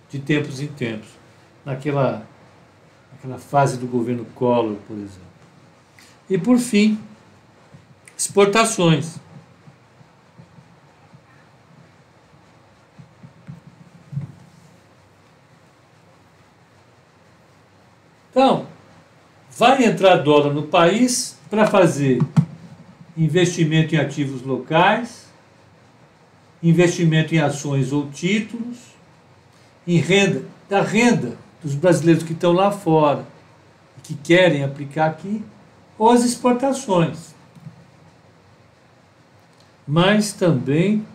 [0.09, 1.07] de tempos em tempos,
[1.63, 2.27] naquela,
[3.13, 5.31] naquela fase do governo Collor, por exemplo.
[6.29, 6.99] E por fim,
[8.17, 9.15] exportações.
[18.31, 18.65] Então,
[19.57, 22.21] vai entrar dólar no país para fazer
[23.17, 25.27] investimento em ativos locais,
[26.63, 28.77] investimento em ações ou títulos,
[29.85, 33.25] em renda, da renda dos brasileiros que estão lá fora,
[34.01, 35.43] que querem aplicar aqui,
[35.97, 37.35] ou as exportações.
[39.85, 41.05] Mas também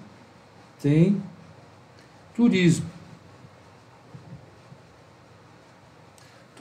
[0.83, 1.21] tem
[2.35, 2.96] turismo.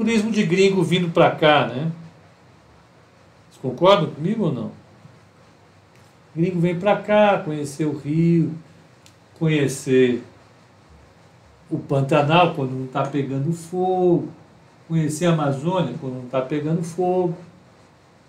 [0.06, 1.92] Turismo de gringo vindo para cá, né?
[3.50, 4.72] Vocês concordam comigo ou não?
[6.36, 8.54] gringo vem para cá conhecer o Rio,
[9.40, 10.22] conhecer
[11.72, 14.30] o Pantanal quando não está pegando fogo,
[14.88, 17.36] conhecer a Amazônia quando não está pegando fogo.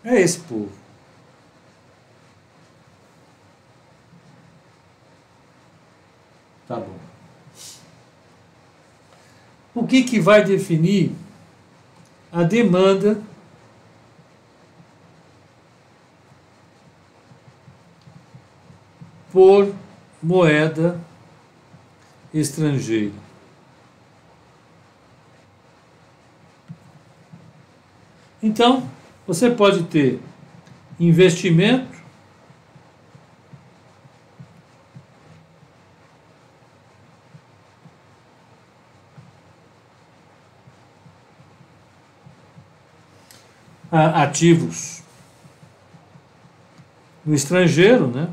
[0.03, 0.71] É esse povo.
[6.67, 6.97] Tá bom.
[9.75, 11.13] O que, que vai definir
[12.37, 13.19] a demanda
[19.33, 19.75] por
[20.23, 21.01] moeda
[22.35, 23.15] estrangeira.
[28.43, 28.87] Então,
[29.27, 30.21] você pode ter
[31.01, 31.97] investimento
[43.97, 45.03] ativos
[47.25, 48.29] no estrangeiro, né?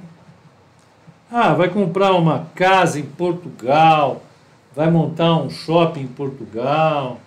[1.32, 4.24] Ah, vai comprar uma casa em Portugal,
[4.76, 7.20] vai montar um shopping em Portugal.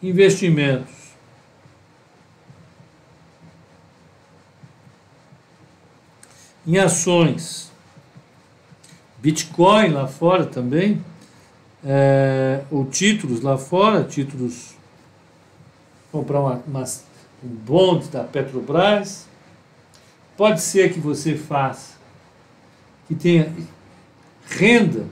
[0.00, 0.94] Investimentos.
[6.64, 7.72] Em ações.
[9.18, 11.04] Bitcoin lá fora também.
[11.84, 14.77] É, ou títulos lá fora, títulos
[16.10, 16.84] comprar uma, uma,
[17.44, 19.26] um bonde da Petrobras.
[20.36, 21.96] Pode ser que você faça,
[23.06, 23.52] que tenha
[24.46, 25.06] renda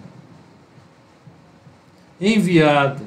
[2.21, 3.05] enviada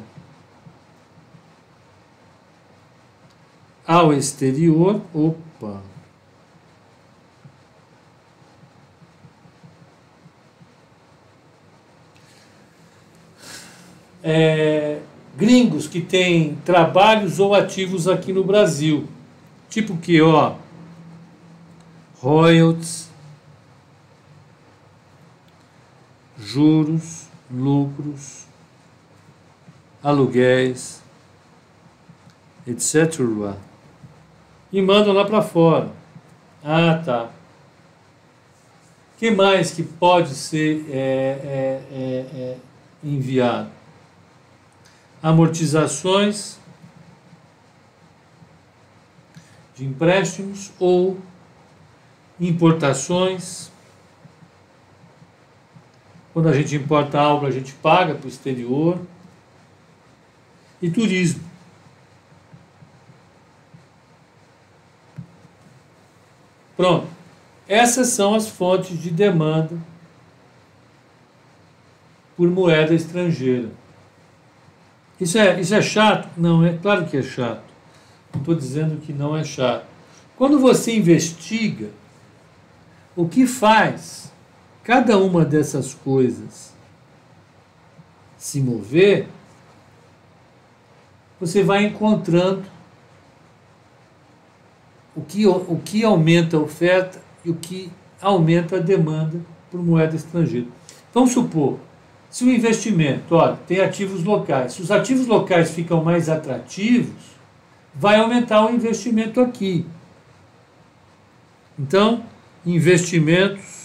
[3.87, 5.01] ao exterior.
[5.13, 5.81] Opa!
[14.21, 14.99] É,
[15.35, 19.07] gringos que têm trabalhos ou ativos aqui no Brasil.
[19.69, 20.55] Tipo que, ó,
[22.19, 23.09] royalties,
[26.37, 28.45] juros, lucros,
[30.03, 31.01] aluguéis,
[32.65, 33.19] etc.
[34.71, 35.91] e mandam lá para fora.
[36.63, 37.29] Ah, tá.
[39.17, 40.97] Que mais que pode ser é,
[41.43, 42.57] é, é, é
[43.03, 43.78] enviado?
[45.21, 46.57] Amortizações
[49.75, 51.17] de empréstimos ou
[52.39, 53.71] importações.
[56.33, 58.99] Quando a gente importa algo, a gente paga para o exterior.
[60.81, 61.43] E turismo.
[66.75, 67.07] Pronto.
[67.67, 69.77] Essas são as fontes de demanda
[72.37, 73.69] por moeda estrangeira.
[75.19, 76.29] Isso é, isso é chato?
[76.37, 77.63] Não, é claro que é chato.
[78.35, 79.85] Estou dizendo que não é chato.
[80.37, 81.89] Quando você investiga
[83.15, 84.31] o que faz
[84.83, 86.73] cada uma dessas coisas
[88.37, 89.27] se mover,
[91.39, 92.63] você vai encontrando
[95.15, 97.91] o que, o que aumenta a oferta e o que
[98.21, 100.67] aumenta a demanda por moeda estrangeira.
[101.13, 101.79] Vamos supor,
[102.29, 107.39] se o investimento, olha, tem ativos locais, se os ativos locais ficam mais atrativos,
[107.93, 109.85] vai aumentar o investimento aqui.
[111.77, 112.23] Então,
[112.65, 113.79] investimentos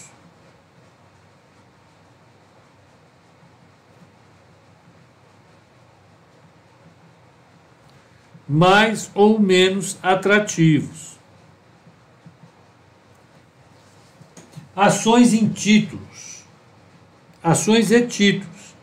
[8.49, 11.15] mais ou menos atrativos.
[14.77, 16.14] Ações em títulos.
[17.45, 18.75] Ações e títulos,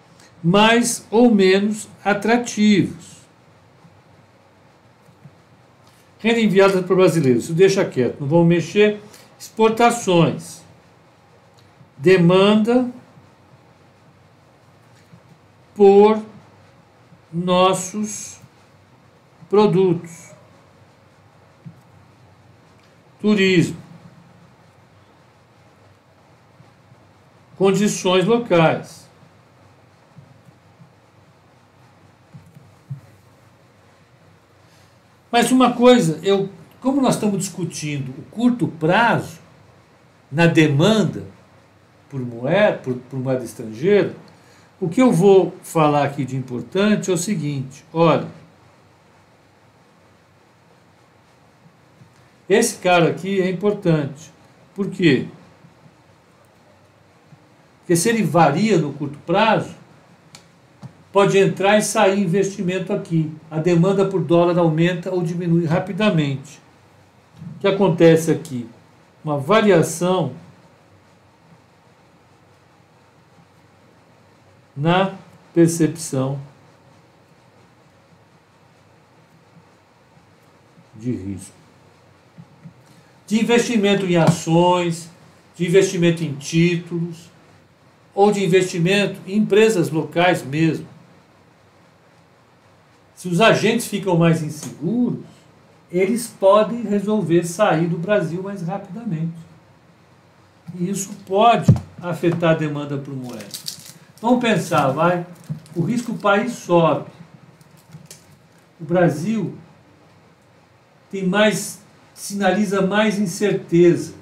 [0.43, 3.11] mais ou menos atrativos.
[6.19, 9.01] Renda enviada para brasileiros, isso deixa quieto, não vamos mexer.
[9.39, 10.61] Exportações.
[11.97, 12.91] Demanda
[15.75, 16.21] por
[17.33, 18.39] nossos
[19.49, 20.29] produtos.
[23.19, 23.90] Turismo.
[27.61, 29.07] Condições locais.
[35.31, 36.49] Mas uma coisa, eu,
[36.79, 39.37] como nós estamos discutindo o curto prazo
[40.31, 41.23] na demanda
[42.09, 44.15] por moeda, por, por moeda estrangeira,
[44.79, 48.27] o que eu vou falar aqui de importante é o seguinte: olha,
[52.49, 54.33] Esse cara aqui é importante.
[54.73, 55.27] Por quê?
[57.91, 59.75] Porque se ele varia no curto prazo,
[61.11, 63.29] pode entrar e sair investimento aqui.
[63.49, 66.61] A demanda por dólar aumenta ou diminui rapidamente.
[67.57, 68.65] O que acontece aqui?
[69.25, 70.31] Uma variação
[74.73, 75.13] na
[75.53, 76.39] percepção
[80.95, 81.55] de risco
[83.27, 85.09] de investimento em ações,
[85.57, 87.30] de investimento em títulos,
[88.13, 90.87] ou de investimento em empresas locais mesmo.
[93.15, 95.19] Se os agentes ficam mais inseguros,
[95.91, 99.33] eles podem resolver sair do Brasil mais rapidamente.
[100.75, 103.45] E isso pode afetar a demanda por moeda.
[104.21, 105.25] Vamos pensar, vai.
[105.75, 107.09] O risco país sobe.
[108.79, 109.55] O Brasil
[111.09, 111.79] tem mais
[112.13, 114.13] sinaliza mais incerteza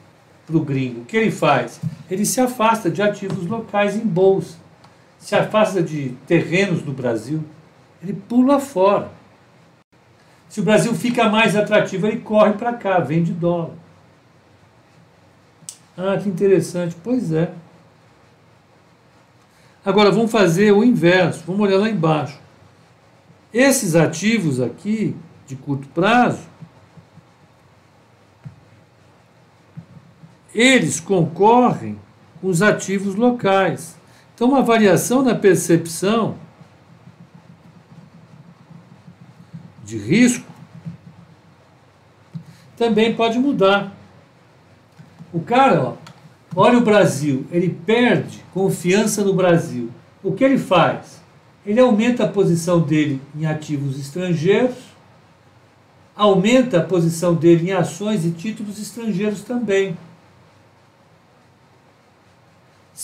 [0.49, 1.01] para o gringo.
[1.01, 1.79] O que ele faz?
[2.09, 4.57] Ele se afasta de ativos locais em bolsa,
[5.19, 7.43] se afasta de terrenos no Brasil,
[8.01, 9.11] ele pula fora.
[10.49, 13.75] Se o Brasil fica mais atrativo, ele corre para cá, vende dólar.
[15.95, 16.95] Ah, que interessante.
[17.03, 17.51] Pois é.
[19.85, 21.43] Agora vamos fazer o inverso.
[21.45, 22.39] Vamos olhar lá embaixo.
[23.53, 26.48] Esses ativos aqui, de curto prazo,
[30.53, 31.99] eles concorrem
[32.41, 33.95] com os ativos locais.
[34.33, 36.35] Então, uma variação na percepção
[39.83, 40.45] de risco
[42.77, 43.91] também pode mudar.
[45.33, 45.93] O cara, ó,
[46.55, 49.91] olha o Brasil, ele perde confiança no Brasil.
[50.23, 51.19] O que ele faz?
[51.65, 54.77] Ele aumenta a posição dele em ativos estrangeiros,
[56.15, 59.97] aumenta a posição dele em ações e títulos estrangeiros também.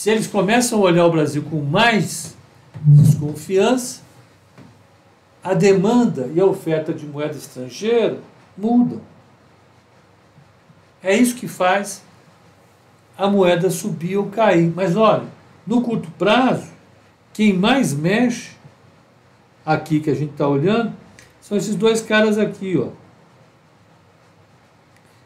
[0.06, 2.38] Se eles começam a olhar o Brasil com mais
[2.80, 4.04] desconfiança,
[5.44, 8.20] a demanda e a oferta de moeda estrangeira
[8.56, 9.02] mudam.
[11.02, 12.04] É isso que faz
[13.18, 14.72] a moeda subir ou cair.
[14.76, 15.26] Mas olha,
[15.66, 16.72] no curto prazo,
[17.34, 18.52] quem mais mexe
[19.66, 20.94] aqui que a gente está olhando
[21.42, 22.90] são esses dois caras aqui, ó.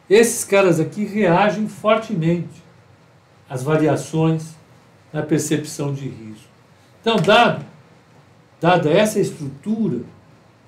[0.09, 2.63] Esses caras aqui reagem fortemente
[3.49, 4.57] às variações
[5.11, 6.47] na percepção de risco.
[7.01, 7.65] Então, dado,
[8.59, 10.01] dada essa estrutura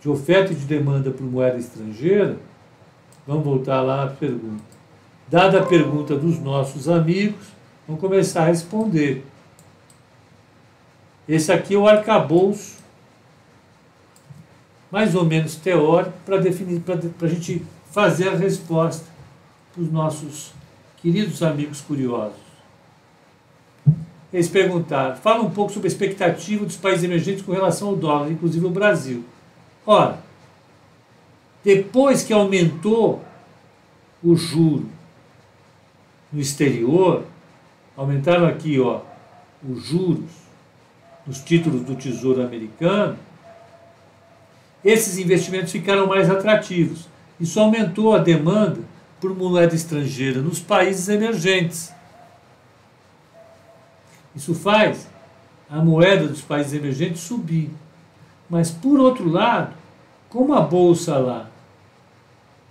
[0.01, 2.37] de oferta e de demanda por moeda estrangeira,
[3.27, 4.63] vamos voltar lá à pergunta.
[5.27, 7.47] Dada a pergunta dos nossos amigos,
[7.87, 9.23] vamos começar a responder.
[11.27, 12.77] Esse aqui é o arcabouço,
[14.91, 19.05] mais ou menos teórico, para definir, para a gente fazer a resposta
[19.73, 20.51] para os nossos
[20.97, 22.50] queridos amigos curiosos.
[24.33, 28.31] Eles perguntaram, fala um pouco sobre a expectativa dos países emergentes com relação ao dólar,
[28.31, 29.25] inclusive o Brasil.
[29.85, 30.19] Ora,
[31.63, 33.23] depois que aumentou
[34.23, 34.89] o juro
[36.31, 37.25] no exterior,
[37.97, 39.01] aumentaram aqui, ó,
[39.67, 40.29] os juros
[41.27, 43.17] nos títulos do Tesouro americano,
[44.83, 47.07] esses investimentos ficaram mais atrativos.
[47.39, 48.79] Isso aumentou a demanda
[49.19, 51.93] por moeda estrangeira nos países emergentes.
[54.35, 55.07] Isso faz
[55.69, 57.69] a moeda dos países emergentes subir.
[58.49, 59.73] Mas, por outro lado,
[60.29, 61.49] como a bolsa lá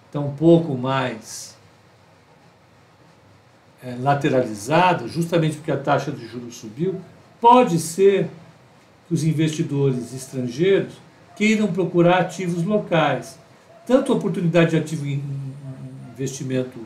[0.06, 1.56] está um pouco mais
[3.82, 7.00] é, lateralizada, justamente porque a taxa de juros subiu,
[7.40, 8.28] pode ser
[9.08, 10.94] que os investidores estrangeiros
[11.36, 13.38] queiram procurar ativos locais,
[13.86, 15.22] tanto oportunidade de ativo em
[16.12, 16.78] investimento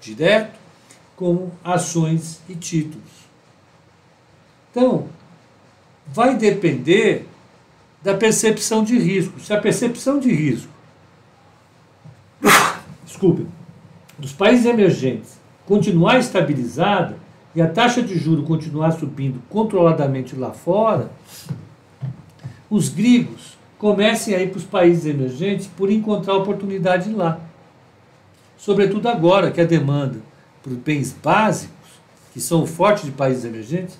[0.00, 0.58] direto,
[1.16, 3.21] como ações e títulos.
[4.72, 5.06] Então,
[6.06, 7.28] vai depender
[8.02, 9.38] da percepção de risco.
[9.38, 10.72] Se a percepção de risco,
[13.04, 13.46] desculpe,
[14.18, 17.16] dos países emergentes continuar estabilizada
[17.54, 21.12] e a taxa de juro continuar subindo controladamente lá fora,
[22.70, 27.38] os gregos comecem a ir para os países emergentes por encontrar oportunidade lá.
[28.56, 30.20] Sobretudo agora que a demanda
[30.62, 31.72] por bens básicos,
[32.32, 33.98] que são fortes de países emergentes,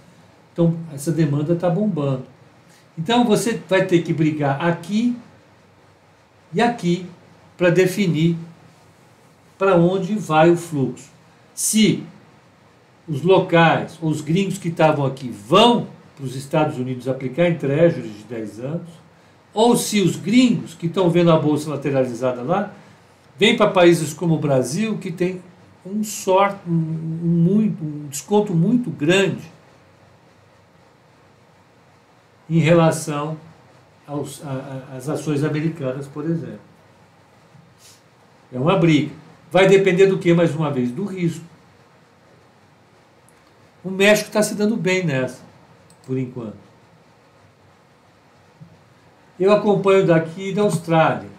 [0.53, 2.25] então essa demanda está bombando.
[2.97, 5.17] Então você vai ter que brigar aqui
[6.53, 7.07] e aqui
[7.57, 8.37] para definir
[9.59, 11.11] para onde vai o fluxo.
[11.55, 12.03] Se
[13.09, 15.87] os locais, ou os gringos que estavam aqui, vão
[16.17, 18.89] para os Estados Unidos aplicar em de 10 anos,
[19.55, 22.73] ou se os gringos que estão vendo a bolsa lateralizada lá,
[23.39, 25.41] vêm para países como o Brasil, que tem
[25.85, 29.43] um, sorte, um, um, muito, um desconto muito grande
[32.53, 33.39] em relação
[34.07, 36.61] aos, a, às ações americanas, por exemplo.
[38.53, 39.11] É uma briga.
[39.51, 40.91] Vai depender do que, mais uma vez?
[40.91, 41.43] Do risco.
[43.83, 45.41] O México está se dando bem nessa,
[46.07, 46.59] por enquanto.
[49.41, 51.31] Eu acompanho daqui da Austrália.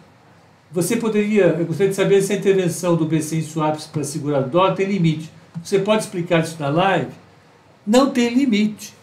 [0.72, 4.40] Você poderia, eu gostaria de saber se a intervenção do BC em swaps para segurar
[4.40, 5.32] o dólar tem limite.
[5.64, 7.12] Você pode explicar isso na live?
[7.86, 8.96] Não tem limite.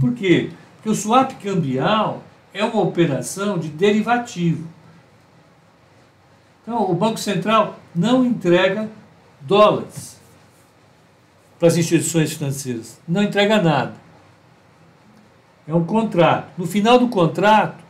[0.00, 0.50] Por quê?
[0.84, 2.22] Porque o swap cambial
[2.52, 4.68] é uma operação de derivativo.
[6.60, 8.90] Então, o Banco Central não entrega
[9.40, 10.20] dólares
[11.58, 13.00] para as instituições financeiras.
[13.08, 13.94] Não entrega nada.
[15.66, 16.52] É um contrato.
[16.58, 17.82] No final do contrato,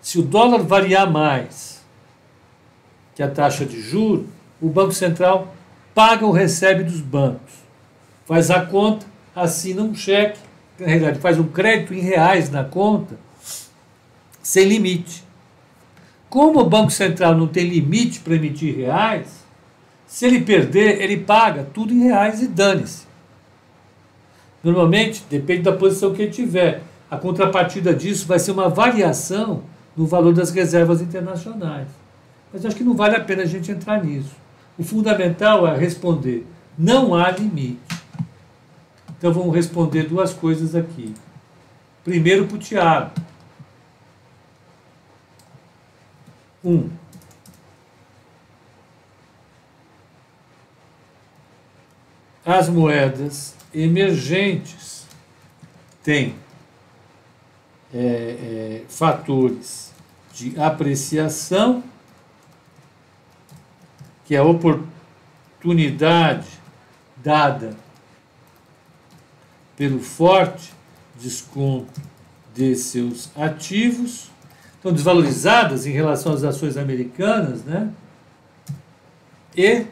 [0.00, 1.84] se o dólar variar mais
[3.16, 4.28] que a taxa de juro,
[4.62, 5.52] o Banco Central
[5.92, 7.54] paga ou recebe dos bancos.
[8.24, 10.38] Faz a conta, assina um cheque,
[10.78, 13.16] na realidade faz um crédito em reais na conta,
[14.42, 15.24] sem limite.
[16.30, 19.44] Como o Banco Central não tem limite para emitir reais,
[20.06, 23.06] se ele perder, ele paga tudo em reais e dane-se.
[24.62, 26.82] Normalmente, depende da posição que ele tiver.
[27.10, 29.62] A contrapartida disso vai ser uma variação
[29.96, 31.88] no valor das reservas internacionais.
[32.52, 34.34] Mas acho que não vale a pena a gente entrar nisso.
[34.78, 37.97] O fundamental é responder: não há limite.
[39.18, 41.12] Então vamos responder duas coisas aqui.
[42.04, 43.10] Primeiro para o Tiago.
[46.64, 46.88] Um,
[52.46, 55.04] as moedas emergentes
[56.02, 56.36] têm
[57.92, 59.92] é, é, fatores
[60.32, 61.82] de apreciação,
[64.24, 66.46] que é a oportunidade
[67.16, 67.87] dada
[69.78, 70.74] pelo forte
[71.18, 72.02] desconto
[72.52, 74.28] de seus ativos,
[74.74, 77.92] estão desvalorizadas em relação às ações americanas, né?
[79.56, 79.86] E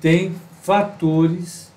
[0.00, 1.70] tem fatores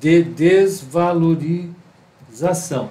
[0.00, 2.88] de desvalorização,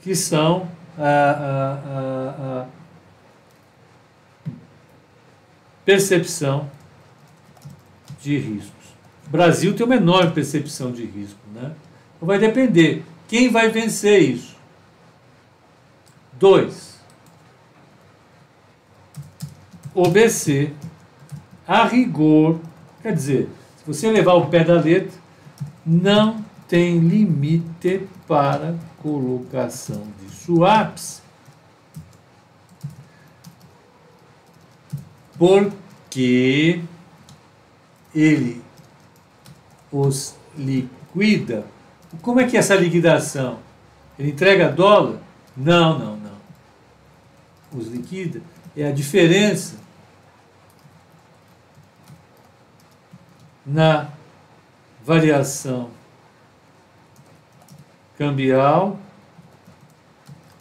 [0.00, 0.66] que são
[0.98, 2.66] a, a, a,
[5.84, 6.70] percepção
[8.22, 8.72] de riscos.
[9.26, 11.38] O Brasil tem uma enorme percepção de risco.
[11.54, 11.72] Né?
[12.16, 13.04] Então vai depender.
[13.28, 14.56] Quem vai vencer isso?
[16.38, 17.00] Dois.
[19.94, 20.72] O BC,
[21.66, 22.58] a rigor,
[23.02, 25.18] quer dizer, se você levar o pé da letra,
[25.84, 31.20] não tem limite para colocação de swaps.
[35.36, 36.80] Porque
[38.14, 38.62] ele
[39.90, 41.66] os liquida.
[42.20, 43.58] Como é que é essa liquidação?
[44.18, 45.18] Ele entrega dólar?
[45.56, 46.36] Não, não, não.
[47.78, 48.40] Os liquida
[48.76, 49.76] é a diferença
[53.64, 54.08] na
[55.04, 55.90] variação
[58.18, 58.98] cambial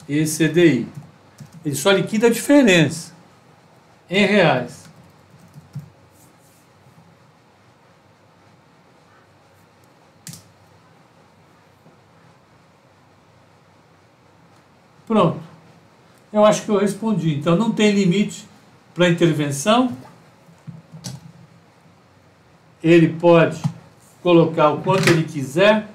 [0.08, 0.88] e CDI.
[1.64, 3.14] Ele só liquida a diferença
[4.10, 4.81] em reais.
[15.12, 15.42] Pronto.
[16.32, 17.36] Eu acho que eu respondi.
[17.36, 18.48] Então não tem limite
[18.96, 19.92] para intervenção.
[22.82, 23.62] Ele pode
[24.24, 25.90] colocar o quanto ele quiser,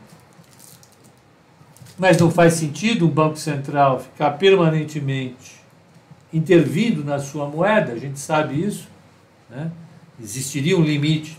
[1.96, 5.62] mas não faz sentido o Banco Central ficar permanentemente
[6.30, 8.86] intervindo na sua moeda, a gente sabe isso.
[9.48, 9.72] Né?
[10.22, 11.38] Existiria um limite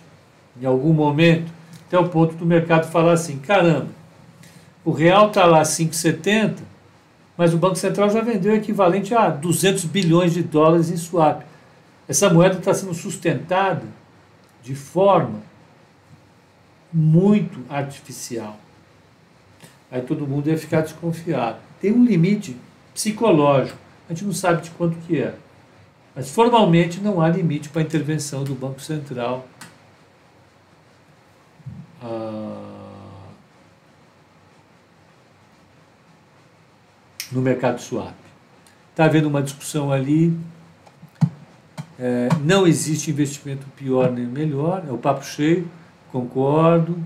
[0.60, 1.52] em algum momento,
[1.86, 3.90] até o ponto do mercado falar assim: caramba,
[4.84, 6.66] o real está lá 5,70,
[7.38, 11.44] mas o Banco Central já vendeu equivalente a 200 bilhões de dólares em swap.
[12.08, 13.84] Essa moeda está sendo sustentada
[14.64, 15.42] de forma
[16.92, 18.58] muito artificial.
[19.92, 21.60] Aí todo mundo ia ficar desconfiado.
[21.80, 22.58] Tem um limite
[22.94, 23.78] psicológico.
[24.10, 25.36] A gente não sabe de quanto que é.
[26.16, 29.48] Mas formalmente não há limite para a intervenção do Banco Central.
[32.02, 32.67] Ah,
[37.32, 38.14] no mercado swap.
[38.92, 40.36] Está havendo uma discussão ali.
[42.00, 45.70] É, não existe investimento pior nem melhor, é o papo cheio,
[46.12, 46.98] concordo.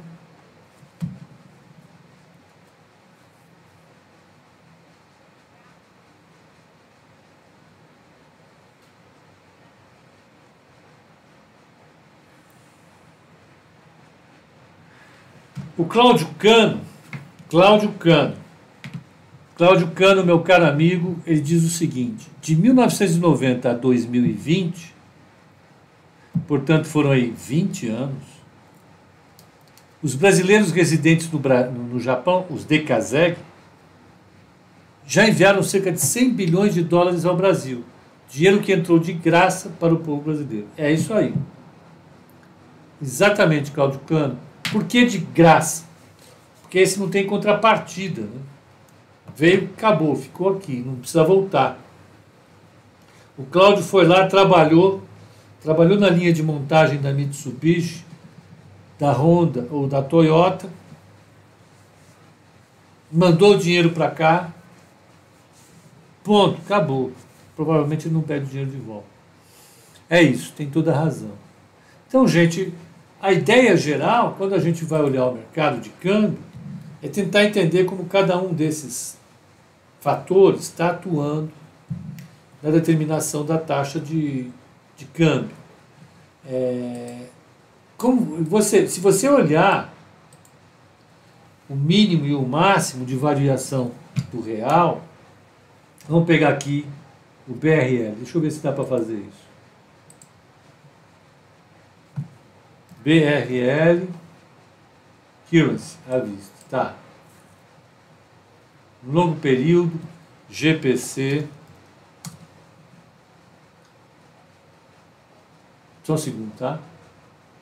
[15.78, 16.82] O Cláudio Cano,
[17.50, 18.41] Cláudio Cano,
[19.62, 24.92] Cláudio Cano, meu caro amigo, ele diz o seguinte: de 1990 a 2020,
[26.48, 28.24] portanto foram aí 20 anos,
[30.02, 33.38] os brasileiros residentes no, no Japão, os DKZEG,
[35.06, 37.84] já enviaram cerca de 100 bilhões de dólares ao Brasil.
[38.32, 40.70] Dinheiro que entrou de graça para o povo brasileiro.
[40.76, 41.36] É isso aí.
[43.00, 44.40] Exatamente, Cláudio Cano.
[44.72, 45.84] Por que de graça?
[46.64, 48.24] Porque esse não tem contrapartida.
[48.24, 48.51] Né?
[49.36, 51.80] Veio, acabou, ficou aqui, não precisa voltar.
[53.38, 55.02] O Cláudio foi lá, trabalhou,
[55.62, 58.06] trabalhou na linha de montagem da Mitsubishi,
[59.00, 60.70] da Honda ou da Toyota,
[63.12, 64.54] mandou o dinheiro para cá,
[66.24, 67.12] ponto, acabou.
[67.56, 69.08] Provavelmente ele não pede o dinheiro de volta.
[70.10, 71.32] É isso, tem toda a razão.
[72.08, 72.74] Então, gente,
[73.22, 76.40] a ideia geral, quando a gente vai olhar o mercado de câmbio,
[77.02, 79.18] é tentar entender como cada um desses
[80.00, 81.52] fatores está atuando
[82.62, 84.52] na determinação da taxa de,
[84.96, 85.56] de câmbio.
[86.46, 87.26] É,
[87.98, 89.94] como você, se você olhar
[91.70, 93.92] o mínimo e o máximo de variação
[94.32, 95.02] do real,
[96.08, 96.86] vamos pegar aqui
[97.48, 98.16] o BRL.
[98.18, 99.52] Deixa eu ver se dá para fazer isso.
[103.04, 104.08] BRL
[105.50, 106.61] Currency à vista.
[106.72, 106.96] Tá
[109.06, 110.00] longo período,
[110.50, 111.48] GPC.
[116.04, 116.80] Só um segundo, tá?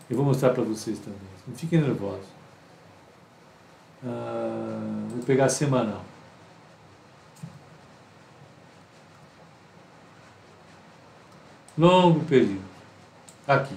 [0.10, 1.20] Eu vou mostrar para vocês também.
[1.48, 2.28] Não fiquem nervosos.
[4.04, 6.04] Ah, vou pegar semanal.
[11.78, 12.62] Longo período.
[13.48, 13.76] Aqui.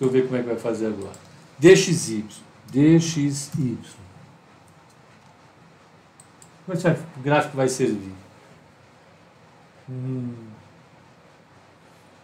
[0.00, 1.12] Deixa eu ver como é que vai fazer agora.
[1.58, 2.24] DXY
[2.70, 3.78] dxy.
[6.64, 8.14] Como é que o gráfico vai servir?
[9.88, 10.34] Hum.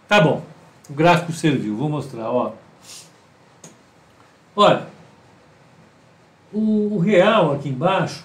[0.08, 0.42] Tá bom,
[0.88, 2.30] o gráfico serviu, vou mostrar.
[2.30, 2.54] Ó.
[4.54, 4.86] Olha,
[6.52, 8.24] o, o real aqui embaixo,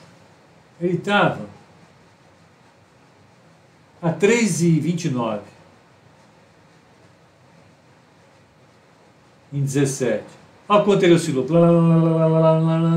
[0.79, 1.45] ele estava
[4.01, 5.41] a 3,29
[9.51, 10.23] em 17.
[10.67, 11.45] Olha quanto ele oscilou.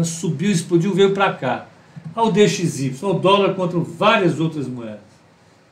[0.04, 1.66] Subiu, explodiu, veio para cá.
[2.14, 5.00] Olha o DXY, o dólar contra várias outras moedas.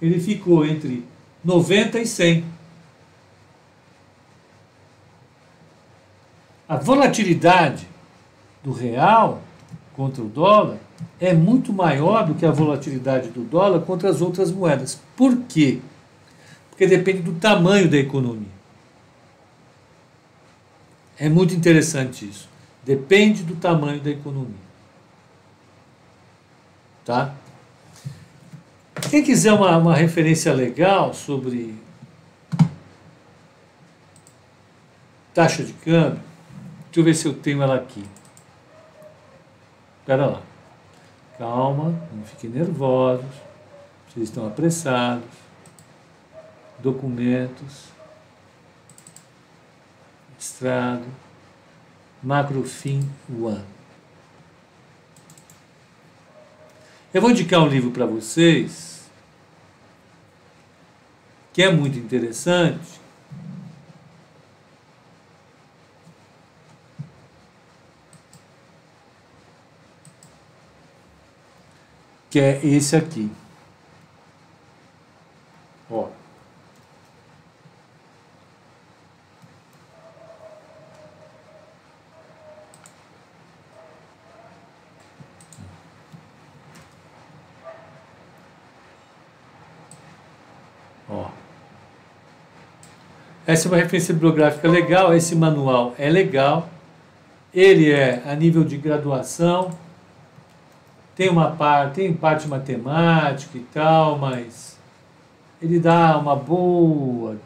[0.00, 1.04] Ele ficou entre
[1.44, 2.44] 90 e 100.
[6.68, 7.86] A volatilidade
[8.64, 9.42] do real
[9.94, 10.78] contra o dólar
[11.20, 15.00] é muito maior do que a volatilidade do dólar contra as outras moedas.
[15.16, 15.78] Por quê?
[16.70, 18.61] Porque depende do tamanho da economia.
[21.18, 22.48] É muito interessante isso.
[22.84, 24.72] Depende do tamanho da economia.
[27.04, 27.34] Tá?
[29.10, 31.74] Quem quiser uma, uma referência legal sobre
[35.34, 36.20] taxa de câmbio,
[36.86, 38.04] deixa eu ver se eu tenho ela aqui.
[40.00, 40.42] Espera lá.
[41.38, 43.24] Calma, não fiquem nervosos.
[44.08, 45.30] Vocês estão apressados.
[46.80, 47.91] Documentos.
[50.42, 51.06] Estrado.
[52.20, 53.64] Macrofim One.
[57.14, 59.08] Eu vou indicar um livro para vocês
[61.52, 63.00] que é muito interessante.
[72.28, 73.30] Que é esse aqui.
[75.88, 76.08] Ó.
[93.52, 96.70] Essa é uma referência bibliográfica legal, esse manual é legal.
[97.52, 99.70] Ele é a nível de graduação,
[101.14, 104.78] tem uma parte, tem parte matemática e tal, mas
[105.60, 107.36] ele dá uma boa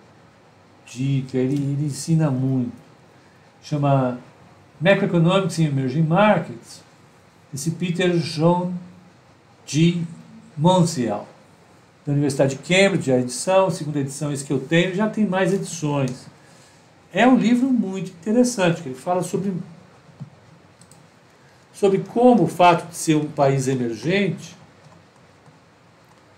[0.87, 2.71] dica, ele, ele ensina muito.
[3.61, 4.21] Chama
[4.81, 6.85] Macroeconomics in Emerging Markets,
[7.53, 8.73] esse Peter John
[9.67, 10.03] G.
[10.57, 11.27] Monsiel
[12.07, 15.53] da Universidade de Cambridge, a edição, segunda edição, esse que eu tenho, já tem mais
[15.53, 16.27] edições.
[17.13, 19.53] É um livro muito interessante, que ele fala sobre,
[21.73, 24.55] sobre como o fato de ser um país emergente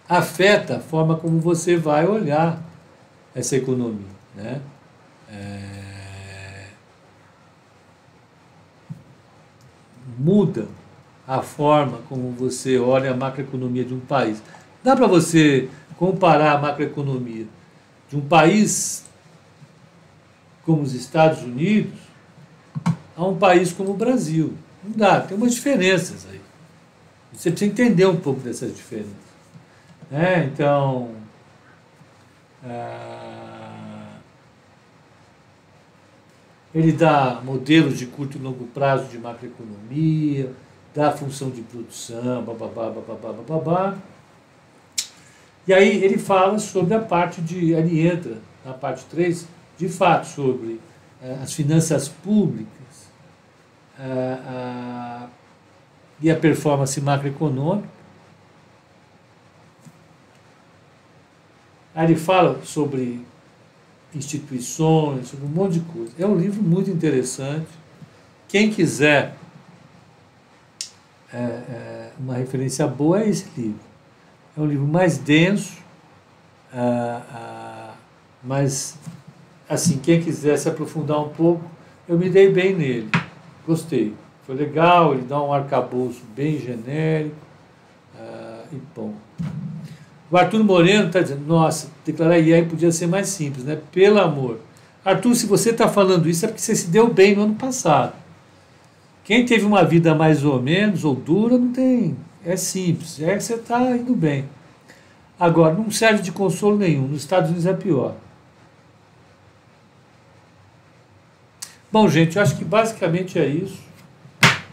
[0.08, 2.62] afeta a forma como você vai olhar
[3.34, 4.06] essa economia.
[4.34, 4.62] Né?
[5.30, 6.68] É...
[10.18, 10.66] Muda
[11.26, 14.42] a forma como você olha a macroeconomia de um país.
[14.82, 17.46] Dá para você comparar a macroeconomia
[18.08, 19.04] de um país
[20.64, 21.98] como os Estados Unidos
[23.16, 24.54] a um país como o Brasil.
[24.82, 26.40] Não dá, tem umas diferenças aí.
[27.32, 29.12] Você precisa entender um pouco dessas diferenças.
[30.10, 31.10] É, então,
[32.64, 34.16] ah,
[36.74, 40.52] ele dá modelos de curto e longo prazo de macroeconomia,
[40.94, 43.98] dá função de produção, bababá, bababá, bababá.
[45.68, 47.72] E aí ele fala sobre a parte de.
[47.72, 49.46] Ele entra na parte 3,
[49.76, 50.80] de fato, sobre
[51.22, 53.10] uh, as finanças públicas
[53.98, 55.28] uh, uh,
[56.22, 57.86] e a performance macroeconômica.
[61.94, 63.20] Aí ele fala sobre
[64.14, 66.12] instituições, sobre um monte de coisa.
[66.18, 67.68] É um livro muito interessante.
[68.48, 69.36] Quem quiser
[71.30, 73.88] é, é, uma referência boa é esse livro.
[74.59, 75.74] É um livro mais denso,
[76.74, 77.90] ah, ah,
[78.42, 78.98] mas,
[79.68, 81.62] assim, quem quiser se aprofundar um pouco,
[82.09, 83.09] eu me dei bem nele.
[83.64, 84.14] Gostei.
[84.44, 87.36] Foi legal, ele dá um arcabouço bem genérico
[88.18, 89.14] ah, e bom.
[90.28, 93.78] O Arthur Moreno está dizendo, nossa, declarar IR podia ser mais simples, né?
[93.92, 94.59] Pelo amor.
[95.04, 98.12] Arthur, se você está falando isso é porque você se deu bem no ano passado.
[99.22, 103.43] Quem teve uma vida mais ou menos, ou dura, não tem é simples, é que
[103.43, 104.49] você está indo bem.
[105.39, 107.07] Agora, não serve de consolo nenhum.
[107.07, 108.14] Nos Estados Unidos é pior.
[111.91, 113.80] Bom, gente, eu acho que basicamente é isso.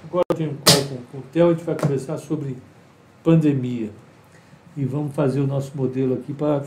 [0.04, 2.58] Agora eu tenho um call com, o Theo, a gente vai conversar sobre
[3.24, 3.92] pandemia.
[4.76, 6.64] E vamos fazer o nosso modelo aqui para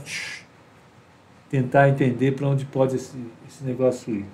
[1.50, 3.16] tentar entender para onde pode esse,
[3.48, 4.26] esse negócio ir.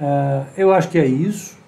[0.00, 1.58] Uh, eu acho que é isso.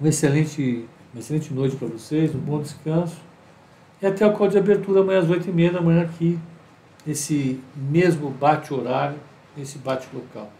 [0.00, 3.16] Um excelente uma excelente noite para vocês, um bom descanso.
[4.00, 6.38] E até o código de abertura amanhã às 8h30 da manhã aqui,
[7.04, 9.18] nesse mesmo bate-horário,
[9.56, 10.50] nesse bate-local.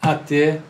[0.00, 0.60] Até